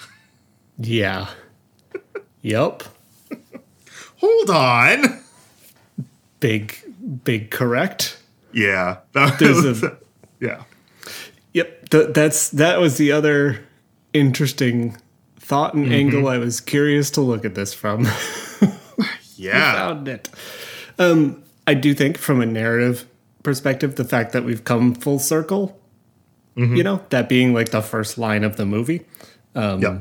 [0.77, 1.29] Yeah.
[2.41, 2.83] Yep.
[4.17, 5.21] Hold on.
[6.39, 6.77] Big,
[7.23, 8.19] big correct.
[8.53, 9.97] Yeah, There's a-
[10.39, 10.63] yeah,
[11.53, 11.89] Yep.
[11.89, 13.65] Th- that's that was the other
[14.13, 14.97] interesting
[15.37, 15.93] thought and mm-hmm.
[15.93, 18.07] angle I was curious to look at this from.
[19.35, 20.29] yeah, Found it.
[20.97, 23.05] Um, I do think from a narrative
[23.43, 25.79] perspective, the fact that we've come full circle,
[26.55, 26.75] mm-hmm.
[26.75, 29.05] you know, that being like the first line of the movie,
[29.55, 29.99] um, yeah,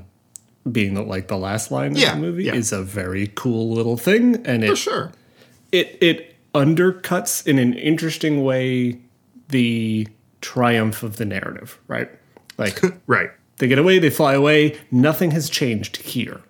[0.72, 2.54] being the, like the last line Yeah, of the movie yeah.
[2.54, 5.12] is a very cool little thing, and for it sure.
[5.72, 9.00] it it undercuts in an interesting way
[9.48, 10.06] the
[10.40, 12.10] triumph of the narrative, right?
[12.56, 13.30] Like Right.
[13.58, 16.40] they get away, they fly away, nothing has changed here.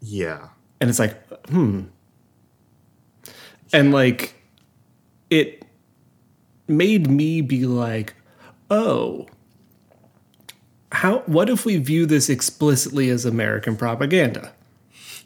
[0.00, 0.48] Yeah.
[0.80, 1.16] And it's like,
[1.48, 1.82] hmm.
[3.72, 4.34] And like
[5.30, 5.64] it
[6.68, 8.14] made me be like,
[8.70, 9.26] oh,
[10.92, 14.52] how what if we view this explicitly as American propaganda?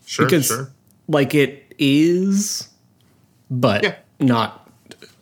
[0.07, 0.25] Sure.
[0.27, 0.71] because sure.
[1.09, 2.69] like it is
[3.51, 3.97] but Yeah.
[4.21, 4.71] not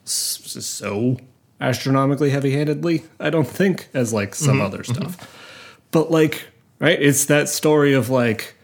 [0.05, 1.17] so
[1.61, 4.67] astronomically heavy-handedly i don't think as like some Mm-hmm.
[4.67, 5.17] other stuff
[5.91, 6.49] but like
[6.81, 8.55] right it's that story of like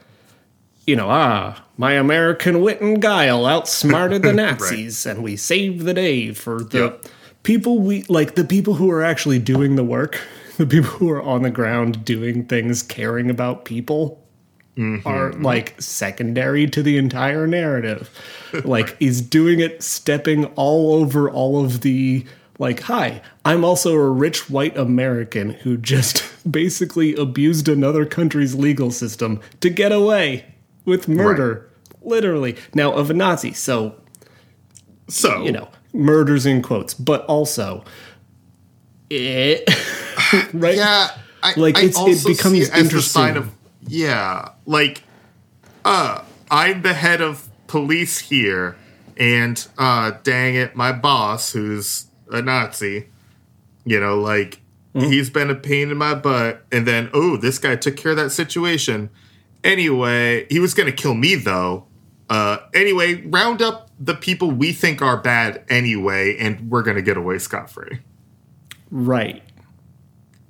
[0.86, 5.94] you know ah my american wit and guile outsmarted the nazis and we saved the
[5.94, 7.04] day for the Yep.
[7.44, 10.20] people we like the people who are actually doing the work
[10.60, 14.22] the people who are on the ground doing things caring about people
[14.76, 15.42] mm-hmm, are mm-hmm.
[15.42, 18.10] like secondary to the entire narrative.
[18.62, 22.26] Like he's doing it stepping all over all of the
[22.58, 28.90] like hi, I'm also a rich white American who just basically abused another country's legal
[28.90, 30.44] system to get away
[30.84, 31.70] with murder.
[32.02, 32.58] Literally.
[32.74, 33.94] Now of a Nazi, so
[35.08, 37.82] So you know, murders in quotes, but also
[39.10, 39.68] it
[40.54, 40.76] right?
[40.76, 41.10] Yeah,
[41.42, 43.36] I, Like, I it's- it becomes see it as the sign interesting.
[43.36, 43.50] of
[43.86, 45.02] yeah, like
[45.84, 48.76] uh, I'm the head of police here,
[49.16, 53.06] and uh, dang it, my boss, who's a Nazi,
[53.84, 54.60] you know, like
[54.92, 55.06] Mm-hmm.
[55.12, 58.16] he's been a pain in my butt, and then oh, this guy took care of
[58.16, 59.08] that situation.
[59.62, 61.84] Anyway, he was gonna kill me though.
[62.28, 67.16] Uh, anyway, round up the people we think are bad anyway, and we're gonna get
[67.16, 68.00] away scot free.
[68.90, 69.42] Right.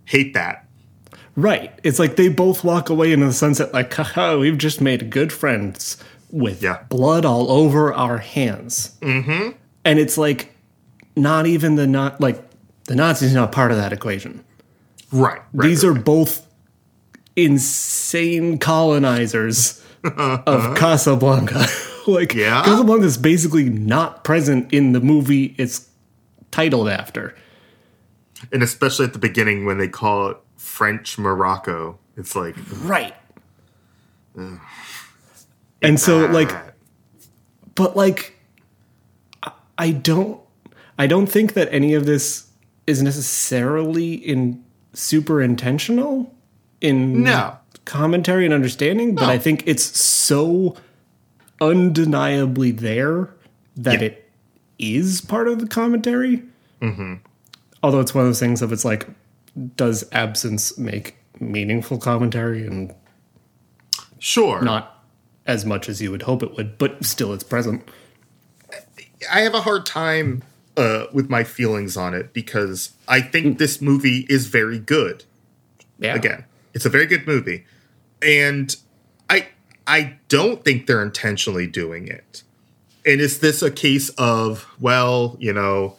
[0.04, 0.66] Hate that.
[1.36, 1.78] Right.
[1.82, 5.32] It's like they both walk away into the sunset like, haha, we've just made good
[5.32, 5.96] friends
[6.30, 6.82] with Yeah.
[6.88, 8.96] blood all over our hands.
[9.00, 9.50] Mm-hmm.
[9.84, 10.54] And it's like
[11.16, 12.42] not even the not like
[12.84, 14.44] the Nazis not part of that equation.
[15.12, 15.40] Right.
[15.52, 16.46] right These right, are both
[17.36, 21.66] insane colonizers of Casablanca.
[22.06, 22.62] like Yeah?
[22.64, 25.88] Casablanca is basically not present in the movie it's
[26.50, 27.34] titled after.
[28.52, 33.14] And especially at the beginning when they call it French Morocco, it's like Right.
[35.82, 36.50] and so like
[37.74, 38.36] but like
[39.42, 40.40] I- I don't
[40.98, 42.48] I don't think that any of this
[42.86, 44.62] is necessarily in
[44.92, 46.34] super intentional
[46.80, 49.28] in no, commentary and understanding, but No.
[49.30, 50.76] I think it's so
[51.60, 53.30] undeniably there
[53.76, 54.06] that Yeah.
[54.08, 54.30] it
[54.78, 56.42] is part of the commentary.
[56.82, 57.14] Mm-hmm.
[57.82, 59.08] Although it's one of those things of it's like,
[59.76, 62.94] does absence make meaningful commentary and
[64.18, 64.62] sure.
[64.62, 65.04] not
[65.46, 67.88] as much as you would hope it would, but still it's present.
[69.30, 70.42] I have a hard time
[70.76, 75.24] uh, with my feelings on it because I think this movie is very good.
[75.98, 76.14] Yeah.
[76.14, 77.66] Again, it's a very good movie,
[78.22, 78.74] and
[79.28, 79.48] I
[79.86, 82.42] I don't think they're intentionally doing it.
[83.04, 85.96] And is this a case of well, you know,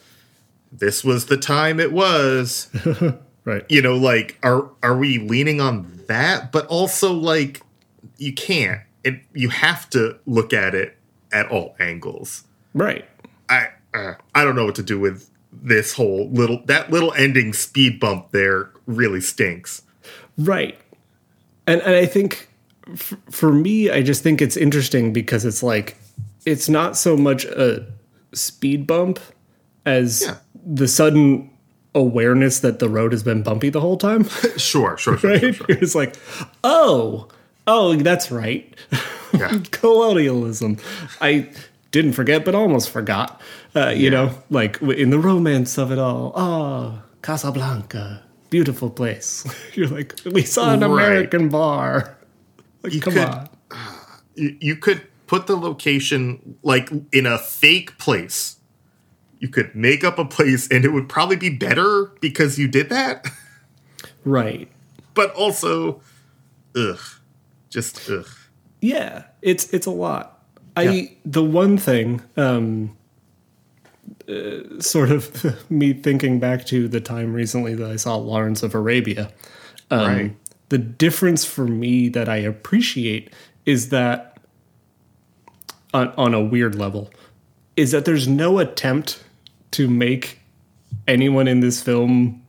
[0.72, 2.70] this was the time it was,
[3.44, 3.64] Right.
[3.68, 6.50] you know, like are are we leaning on that?
[6.52, 7.60] But also like
[8.18, 8.80] you can't.
[9.04, 10.96] It you have to look at it
[11.32, 12.44] at all angles.
[12.74, 13.04] Right.
[13.48, 17.52] I uh, I don't know what to do with this whole little that little ending
[17.52, 19.82] speed bump there really stinks.
[20.38, 20.78] Right.
[21.66, 22.48] And and I think
[22.92, 25.96] f- for me I just think it's interesting because it's like
[26.46, 27.84] it's not so much a
[28.32, 29.18] speed bump
[29.84, 30.36] as Yeah.
[30.64, 31.50] The sudden
[31.94, 34.24] awareness that the road has been bumpy the whole time.
[34.56, 35.40] Sure, sure, sure, right?
[35.40, 35.66] sure, sure.
[35.68, 36.16] It's like,
[36.64, 37.28] "Oh,
[37.66, 38.74] oh, that's right."
[39.32, 39.60] Yeah.
[39.70, 40.78] Colonialism.
[41.20, 41.48] I
[41.90, 43.40] didn't forget but almost forgot.
[43.74, 46.32] Uh, you know, like in the romance of it all.
[46.36, 48.22] Oh, Casablanca.
[48.50, 49.44] Beautiful place.
[49.74, 50.86] You're like, we saw an Right.
[51.06, 52.16] American bar.
[52.82, 53.48] Like, You come could- on.
[54.34, 58.56] You, you could put the location like in a fake place.
[59.42, 62.88] You could make up a place and it would probably be better because you did
[62.90, 63.26] that.
[64.24, 64.70] Right.
[65.14, 66.00] But also,
[66.76, 67.00] ugh,
[67.68, 68.28] just ugh.
[68.80, 70.44] Yeah, it's it's a lot.
[70.76, 71.06] I Yeah.
[71.24, 72.96] the one thing, um,
[74.28, 78.76] uh, sort of me thinking back to the time recently that I saw Lawrence of
[78.76, 79.32] Arabia.
[79.90, 80.36] Um, Right.
[80.68, 83.32] The difference for me that I appreciate
[83.66, 84.38] is that
[85.92, 87.10] on on a weird level
[87.76, 89.22] is that there's no attempt
[89.72, 90.38] to make
[91.06, 92.42] anyone in this film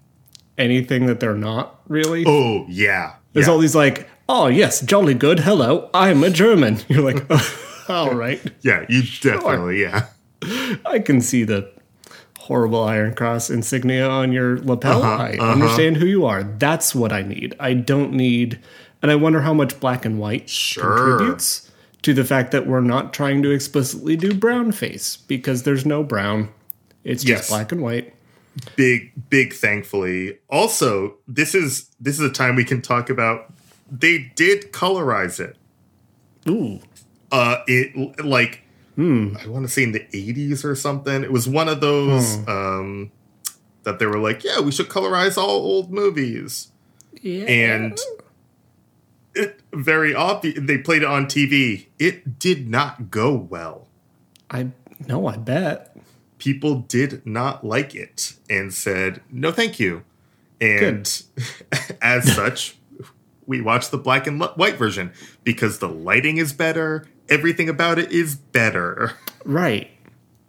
[0.57, 2.23] anything that they're not really.
[2.25, 3.53] Oh yeah, There's yeah.
[3.53, 5.41] all these like, oh yes, jolly good.
[5.41, 6.79] Hello, I'm a German.
[6.87, 8.85] You're like, oh, all right, yeah.
[8.89, 10.07] You definitely yeah.
[10.85, 11.71] I can see the
[12.39, 15.01] horrible Iron Cross insignia on your lapel.
[15.01, 15.51] Uh-huh, I uh-huh.
[15.53, 16.43] understand who you are.
[16.43, 17.55] That's what I need.
[17.59, 18.59] I don't need,
[19.01, 20.97] and I wonder how much black and white Sure.
[20.97, 21.71] contributes
[22.01, 26.03] to the fact that we're not trying to explicitly do brown face because there's no
[26.03, 26.49] brown.
[27.03, 27.49] It's just Yes.
[27.49, 28.13] black and white.
[28.75, 30.37] big big thankfully.
[30.49, 33.51] Also this is this is a time we can talk about
[33.91, 35.57] they did colorize it.
[36.49, 36.79] Ooh,
[37.31, 38.61] uh it like
[38.95, 41.23] i want to say in the 80s or something.
[41.23, 43.11] It was one of those um
[43.83, 46.69] that they were like yeah we should colorize all old movies.
[47.21, 47.45] Yeah.
[47.45, 47.97] and
[49.35, 53.87] it very obvious they played it on tv it did not go well.
[54.49, 54.67] I
[55.07, 55.92] no, I bet.
[56.43, 60.03] People did not like it and said no thank you
[60.59, 61.23] and
[62.01, 62.75] as such
[63.47, 65.11] we watched the black and white version
[65.45, 69.13] because the lighting is better everything about it is better
[69.45, 69.89] Right.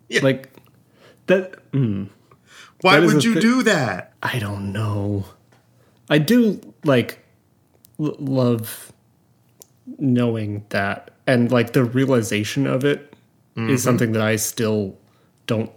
[0.08, 0.20] Yeah.
[0.22, 0.50] Like
[1.26, 1.70] that.
[1.72, 2.08] mm.
[2.80, 5.24] why That is would you thi- do that I don't know.
[6.08, 7.18] I do like
[8.00, 8.92] l- love
[9.98, 13.00] knowing that, and like the realization of it
[13.56, 13.76] is Mm-hmm.
[13.76, 14.96] something that I still
[15.46, 15.70] don't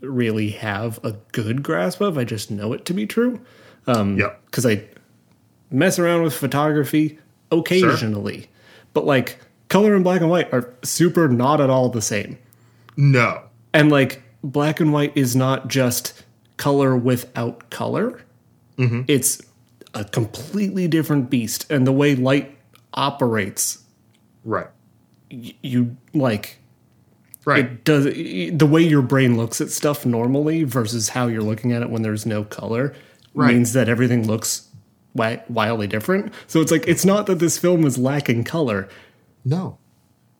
[0.00, 2.16] really have a good grasp of.
[2.18, 3.40] I just know it to be true
[3.86, 4.34] Um, yeah.
[4.46, 4.84] because I
[5.70, 7.18] mess around with photography
[7.50, 8.46] occasionally,
[8.94, 9.38] but like
[9.68, 12.38] color and black and white are super not at all the same.
[12.96, 13.42] no
[13.74, 16.22] And like black and white is not just
[16.56, 18.20] color without color.
[19.08, 19.42] It's
[19.94, 21.68] a completely different beast.
[21.70, 22.56] And the way light
[22.94, 23.82] operates,
[24.44, 24.68] right
[25.30, 26.57] y- you like
[27.48, 31.72] right it does the way your brain looks at stuff normally versus how you're looking
[31.72, 32.94] at it when there's no color
[33.34, 33.54] Right.
[33.54, 34.68] means that everything looks
[35.14, 36.32] wildly different.
[36.46, 38.88] So it's like it's not that this film is lacking color.
[39.44, 39.78] no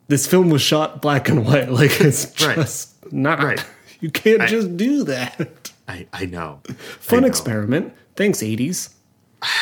[0.07, 1.69] This film was shot black and white.
[1.79, 2.55] Like it's Right.
[2.55, 3.41] just not.
[3.43, 3.63] Right.
[4.01, 5.71] You can't I- just do that.
[5.87, 6.61] i i know
[6.99, 7.27] Fun I know.
[7.27, 7.93] experiment.
[8.15, 8.93] Thanks, 80s.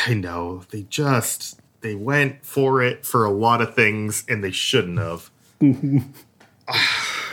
[0.08, 4.50] i know they just they went for it for a lot of things and they
[4.52, 5.30] shouldn't have.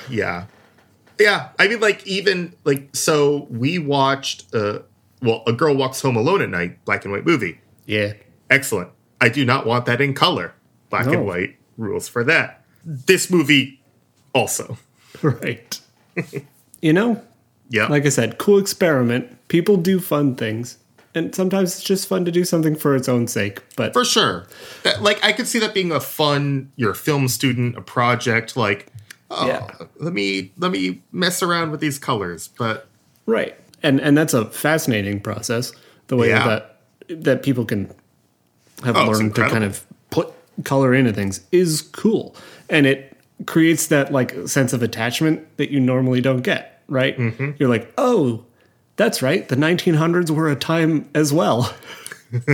[0.10, 0.45] yeah.
[1.20, 4.80] Yeah, I mean like even like so we watched uh
[5.22, 7.60] well, A Girl Walks Home Alone at Night, black and white movie.
[7.86, 8.14] Yeah.
[8.49, 8.89] Excellent.
[9.22, 10.53] I do not want that in color.
[10.89, 11.14] Black No.
[11.14, 12.64] and white rules for that.
[12.84, 13.82] This movie
[14.34, 14.78] also.
[15.22, 15.80] Right.
[16.82, 17.22] you know,
[17.70, 17.88] Yeah.
[17.88, 19.47] like I said, cool experiment.
[19.47, 20.78] People do fun things.
[21.16, 23.62] And sometimes it's just fun to do something for its own sake.
[23.78, 24.45] But For sure.
[24.84, 26.74] That, like I could see that being a fun.
[26.76, 28.58] You're a film student, a project.
[28.58, 28.91] Like,
[29.32, 29.67] oh, Yeah.
[29.99, 32.49] let me let me mess around with these colors.
[32.57, 32.88] But
[33.26, 33.55] right.
[33.84, 35.71] And and that's a fascinating process.
[36.07, 36.47] The way Yeah.
[36.47, 36.78] that
[37.23, 37.91] that people can
[38.84, 40.32] have Oh, learned to kind of put
[40.63, 42.36] color into things is cool.
[42.69, 47.17] And it creates that like sense of attachment that you normally don't get, right?
[47.17, 47.51] Mm-hmm.
[47.57, 48.43] You're like, "Oh,
[48.95, 49.47] that's right.
[49.47, 51.73] The 1900s were a time as well."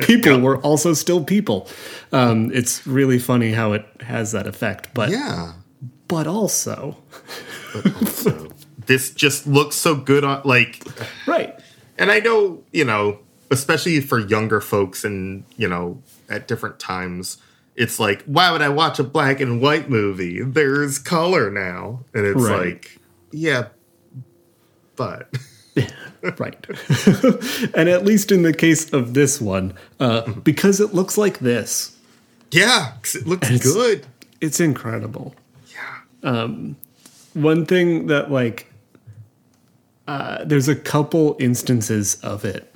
[0.00, 1.68] people were also still people.
[2.12, 5.52] Um, it's really funny how it has that effect, but yeah,
[6.08, 6.96] but also
[8.06, 8.48] so
[8.86, 10.82] this just looks so good on like.
[11.26, 11.58] right.
[11.98, 13.18] And I know you know,
[13.50, 17.38] especially for younger folks, and you know, at different times.
[17.76, 20.40] It's like, why would I watch a black and white movie?
[20.42, 22.04] There's color now.
[22.14, 22.66] And it's Right.
[22.74, 22.98] like,
[23.32, 23.66] yeah,
[24.94, 25.28] but
[26.38, 26.64] Right.
[27.74, 30.40] and at least in the case of this one, uh, Mm-hmm.
[30.40, 31.96] because it looks like this,
[32.52, 34.06] yeah, 'cause it looks it's- good.
[34.40, 35.34] it's incredible.
[36.24, 36.48] Yeah.
[37.34, 38.72] One thing that, like,
[40.06, 42.72] uh, there's a couple instances of it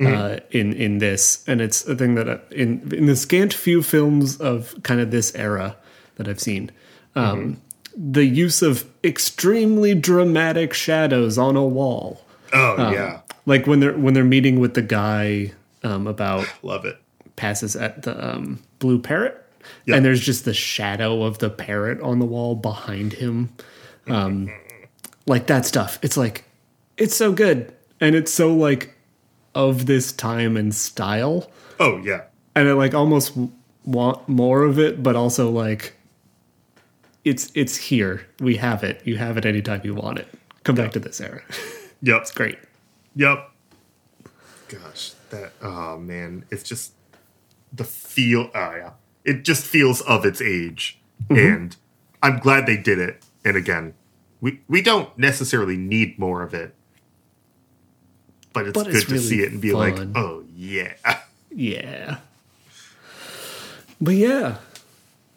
[0.00, 3.82] uh, in in this, and it's a thing that uh, in in the scant few
[3.82, 5.76] films of kind of this era
[6.16, 6.70] that I've seen,
[7.14, 7.60] um,
[7.96, 12.24] the use of extremely dramatic shadows on a wall.
[12.52, 13.20] Oh yeah.
[13.46, 15.52] like when they're when they're meeting with the guy
[15.84, 16.98] um, about Love it.
[17.36, 19.41] passes at the um, blue parrot
[19.86, 19.96] Yeah.
[19.96, 23.52] and there's just the shadow of the parrot on the wall behind him.
[24.08, 24.52] Um,
[25.26, 25.98] like that stuff.
[26.02, 26.44] It's like
[26.96, 27.72] it's so good.
[28.00, 28.94] And it's so like
[29.54, 31.50] of this time and style.
[31.80, 32.22] Oh yeah.
[32.54, 33.32] and i like almost
[33.84, 35.94] want more of it but also like
[37.24, 38.26] it's it's here.
[38.40, 39.00] We have it.
[39.04, 40.28] You have it anytime you want it.
[40.64, 41.42] Come back to this era.
[42.04, 42.20] Yep.
[42.22, 42.58] it's great.
[43.14, 43.48] Yep.
[44.68, 46.94] Gosh, that oh man, it's just
[47.72, 48.50] the feel.
[48.54, 48.90] Oh yeah,
[49.24, 51.36] it just feels of its age, mm-hmm.
[51.36, 51.76] and
[52.22, 53.22] I'm glad they did it.
[53.44, 53.94] And again,
[54.40, 56.74] we we don't necessarily need more of it,
[58.52, 60.94] but it's But good it's to really see it and be like, oh yeah,
[61.50, 62.18] Yeah.
[64.00, 64.56] But yeah.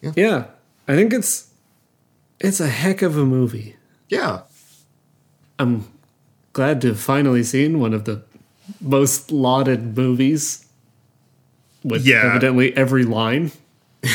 [0.01, 0.11] Yeah.
[0.15, 0.45] Yeah.
[0.87, 1.51] I think it's
[2.39, 3.75] it's a heck of a movie.
[4.09, 4.41] yeah,
[5.59, 5.87] I'm
[6.53, 8.21] glad to have finally seen one of the
[8.81, 10.65] most lauded movies
[11.83, 12.23] with Yeah.
[12.25, 13.51] evidently every line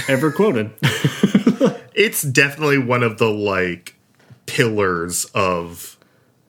[0.09, 0.71] ever quoted.
[1.95, 3.95] it's definitely one of the like
[4.47, 5.97] pillars of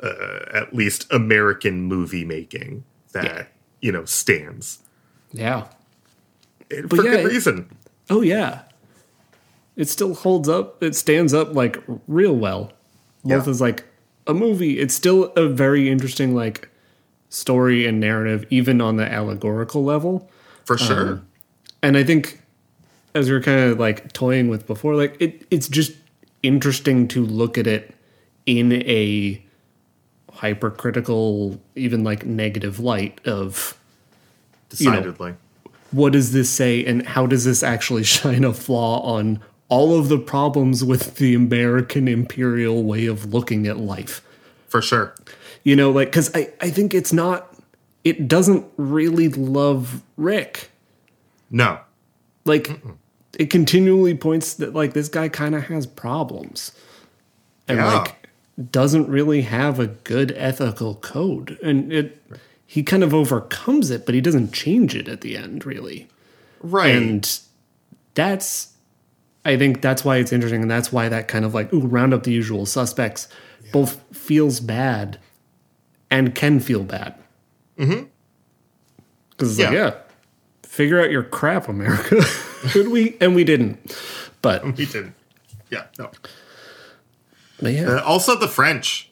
[0.02, 2.84] uh, at least American movie making
[3.14, 3.44] that Yeah.
[3.82, 4.80] you know stands
[5.34, 5.68] yeah.
[6.70, 7.70] And for yeah, good it- reason.
[8.10, 8.64] Oh yeah.
[9.78, 10.84] It still holds up.
[10.84, 12.74] It stands up like real well.
[13.24, 13.52] Both Yeah.
[13.52, 13.86] as like
[14.28, 14.78] a movie.
[14.80, 16.68] It's still a very interesting like
[17.30, 20.30] story and narrative, even on the allegorical level.
[20.66, 21.22] For sure.
[21.82, 22.41] And I think
[23.14, 25.93] as we were kind of like toying with before, like it, it's just
[26.43, 27.95] interesting to look at it
[28.45, 29.43] in a
[30.32, 33.78] hypercritical, even like negative light of
[34.80, 35.36] know, Decidedly.
[35.91, 39.39] what does this say and how does this actually shine a flaw on
[39.70, 44.22] all of the problems with the American imperial way of looking at life?
[44.68, 45.16] For sure.
[45.64, 47.53] You know, like, because I, I think it's not,
[48.03, 50.72] it doesn't really love Rick.
[51.51, 51.80] No.
[52.45, 52.82] Like,
[53.40, 56.72] it continually points that, like, this guy kind of has problems.
[57.68, 57.94] And, Yeah.
[58.00, 58.16] like,
[58.72, 61.58] doesn't really have a good ethical code.
[61.64, 62.22] And it,
[62.66, 66.08] he kind of overcomes it, but he doesn't change it at the end, really.
[66.62, 66.96] Right.
[66.96, 67.40] And
[68.14, 68.74] that's,
[69.46, 70.62] I think that's why it's interesting.
[70.62, 73.28] And that's why that kind of like, ooh, round up the usual suspects
[73.72, 75.18] both feels bad
[76.12, 77.16] and can feel bad.
[77.80, 78.04] Mm-hmm.
[79.32, 79.94] Because it's like, Yeah.
[80.72, 82.22] Figure out your crap, America.
[82.72, 83.18] Could we?
[83.20, 83.96] And we didn't.
[84.42, 85.14] But, we didn't.
[85.70, 85.84] Yeah.
[86.00, 86.10] No.
[87.62, 89.10] but yeah, Uh, also, the French.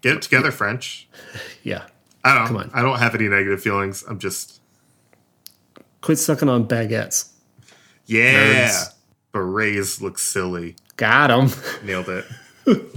[0.00, 1.08] Get it together, French.
[1.62, 1.84] yeah.
[2.24, 2.46] I don't.
[2.46, 2.70] Come on.
[2.72, 4.02] I don't have any negative feelings.
[4.08, 4.60] I'm just.
[6.00, 7.30] Quit sucking on baguettes.
[8.06, 8.68] Yeah.
[8.68, 8.94] Nerds.
[9.32, 10.76] Berets look silly.
[10.96, 11.50] Got him.
[11.86, 12.24] Nailed it.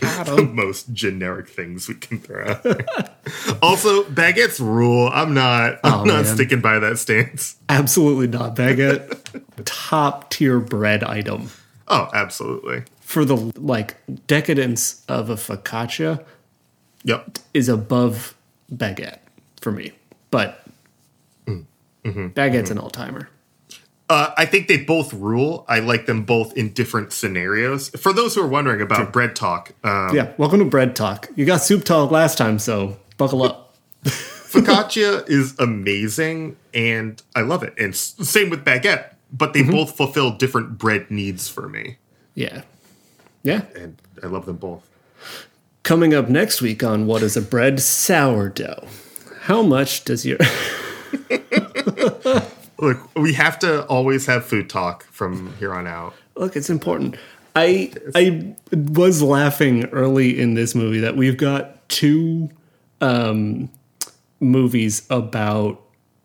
[0.00, 2.62] the most generic things we can throw out.
[2.62, 2.84] there.
[3.62, 5.10] also, baguettes rule.
[5.12, 5.80] I'm not.
[5.84, 6.34] I'm Oh, not man.
[6.34, 7.56] sticking by that stance.
[7.68, 8.56] Absolutely not.
[8.56, 11.50] Baguette, top tier bread item.
[11.88, 12.82] Oh, absolutely.
[13.00, 16.24] For the like decadence of a focaccia
[17.04, 17.38] Yep.
[17.52, 18.34] is above
[18.74, 19.18] baguette
[19.60, 19.92] for me.
[20.30, 20.64] But
[21.46, 21.64] mm.
[22.04, 22.28] mm-hmm.
[22.28, 22.72] baguette's mm-hmm.
[22.72, 23.28] an all timer.
[24.10, 25.64] Uh, I think they both rule.
[25.66, 27.88] I like them both in different scenarios.
[27.90, 31.28] For those who are wondering about bread talk, um, Yeah, welcome to bread talk.
[31.36, 33.74] You got soup talk last time, so buckle up.
[34.04, 37.72] focaccia is amazing, and I love it.
[37.78, 41.96] And same with baguette, but they both fulfill different bread needs for me,
[42.34, 42.62] Yeah.
[43.42, 43.62] Yeah.
[43.74, 44.86] and I love them both.
[45.82, 48.86] Coming up next week on What is a Bread Sourdough.
[49.42, 50.38] How much does your
[52.78, 56.14] Look, we have to always have food talk from here on out.
[56.36, 57.16] Look, it's important.
[57.56, 62.50] I I was laughing early in this movie that we've got two
[63.00, 63.70] um,
[64.40, 65.80] movies about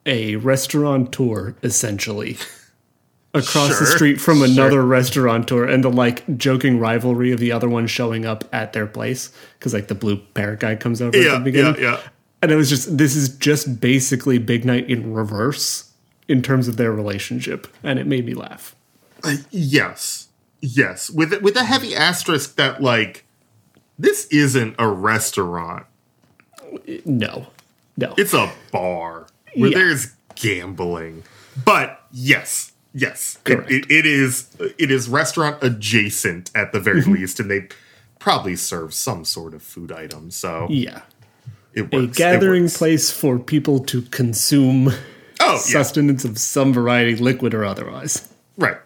[0.05, 2.37] a restaurateur essentially
[3.35, 4.47] across the street from sure.
[4.47, 8.87] another restaurateur and the like joking rivalry of the other one showing up at their
[8.87, 11.75] place because like the blue parrot guy comes over at Yeah, the beginning.
[11.75, 11.99] yeah, yeah.
[12.41, 15.88] And it was just this is just basically Big Night in reverse
[16.29, 18.75] in terms of their relationship, and it made me laugh.
[19.23, 20.29] Uh, yes,
[20.61, 23.25] yes, with with a heavy asterisk that like
[23.97, 25.85] this isn't a restaurant;
[27.03, 27.47] No,
[27.97, 29.77] no, it's a bar where Yeah.
[29.79, 31.23] there's gambling.
[31.65, 37.13] But yes, yes, it, it, it is it is restaurant adjacent at the very mm-hmm.
[37.13, 37.67] least, and they
[38.19, 40.29] probably serve some sort of food item.
[40.29, 41.01] So yeah.
[41.73, 42.15] it A works.
[42.15, 42.77] It gathering works.
[42.77, 44.93] place for people to consume
[45.41, 45.57] Oh, yeah.
[45.57, 48.27] sustenance of some variety, liquid or otherwise.
[48.57, 48.77] Right.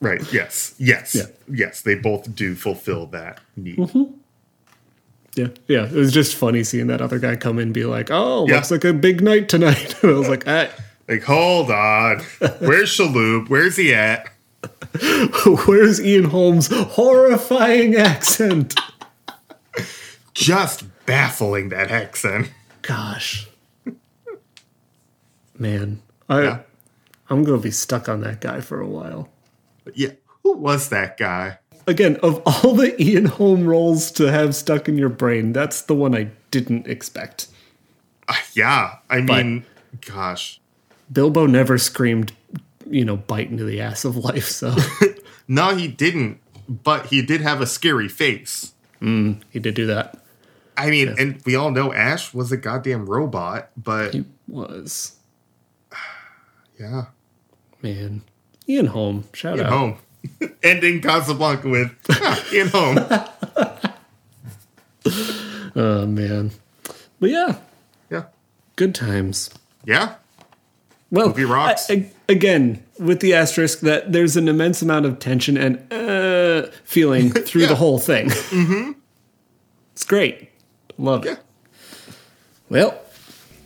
[0.00, 0.20] Right.
[0.32, 0.74] Yes.
[0.78, 1.14] Yes.
[1.14, 1.24] Yeah.
[1.52, 1.80] Yes.
[1.80, 3.78] They both do fulfill that need.
[5.34, 5.84] Yeah, yeah.
[5.86, 8.56] It was just funny seeing that other guy come in and be like, "Oh, Yeah.
[8.56, 10.68] looks like a big night tonight." I was like, ah,
[11.08, 12.20] Like, hold on.
[12.60, 13.48] Where's Shalhoub?
[13.48, 14.28] Where's he at?
[15.66, 18.74] "Where's Ian Holm's horrifying accent?"
[20.34, 22.50] Just baffling that accent.
[22.82, 23.47] Gosh,
[25.58, 26.58] man, I Yeah.
[27.30, 29.28] I'm gonna be stuck on that guy for a while.
[29.94, 30.12] Yeah.
[30.42, 31.58] Who was that guy?
[31.86, 35.94] Again, of all the Ian Holm roles to have stuck in your brain, that's the
[35.94, 37.48] one I didn't expect.
[38.28, 38.96] Uh, yeah.
[39.08, 39.64] I mean,
[40.06, 40.60] gosh.
[41.10, 42.32] Bilbo never screamed,
[42.88, 44.48] you know, bite into the ass of life.
[44.48, 44.74] So
[45.48, 46.40] No, he didn't.
[46.68, 48.72] But he did have a scary face.
[49.00, 50.18] he did do that.
[50.76, 55.16] I mean, and we all know Ash was a goddamn robot, but He was
[56.78, 57.06] yeah.
[57.82, 58.22] man.
[58.68, 59.72] Ian Holm, shout Ian out.
[59.72, 59.98] Home.
[60.62, 61.92] Ending Casablanca with
[62.52, 62.98] Ian Holm.
[65.76, 66.50] Oh man,
[67.20, 67.56] but yeah,
[68.10, 68.24] Yeah.
[68.76, 69.50] good times.
[69.84, 70.14] Yeah.
[71.10, 71.88] Well, Movie rocks.
[71.90, 76.68] I- I- again, with the asterisk that there's an immense amount of tension and uh,
[76.84, 77.68] feeling through Yeah.
[77.68, 78.28] the whole thing.
[78.28, 78.92] mm-hmm.
[79.92, 80.50] It's great.
[80.98, 81.32] Love Yeah.
[81.32, 81.38] it.
[82.68, 83.00] Well,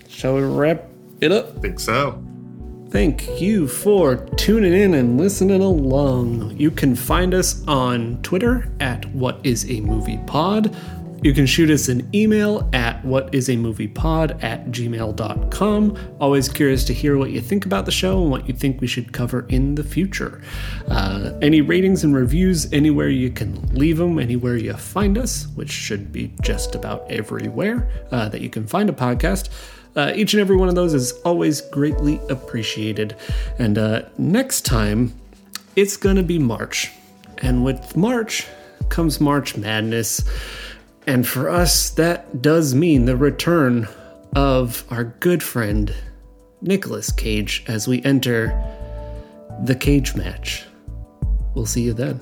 [0.08, 0.84] shall we wrap
[1.20, 1.56] it up?
[1.56, 2.22] I Think so.
[2.92, 6.54] Thank you for tuning in and listening along.
[6.58, 10.76] You can find us on Twitter at What Is a Movie Pod.
[11.22, 16.16] You can shoot us an email at whatisamoviepod at gmail.com.
[16.20, 18.86] Always curious to hear what you think about the show and what you think we
[18.86, 20.42] should cover in the future.
[20.88, 25.70] Uh, any ratings and reviews, anywhere you can leave them, anywhere you find us, which
[25.70, 29.48] should be just about everywhere uh, that you can find a podcast.
[29.94, 33.16] Uh, each and every one of those is always greatly appreciated.
[33.58, 35.14] And uh, next time,
[35.76, 36.90] it's going to be March.
[37.38, 38.46] And with March
[38.88, 40.22] comes March Madness.
[41.06, 43.88] And for us, that does mean the return
[44.34, 45.94] of our good friend,
[46.60, 48.48] Nicolas Cage, as we enter
[49.64, 50.64] the cage match.
[51.54, 52.20] We'll see you then.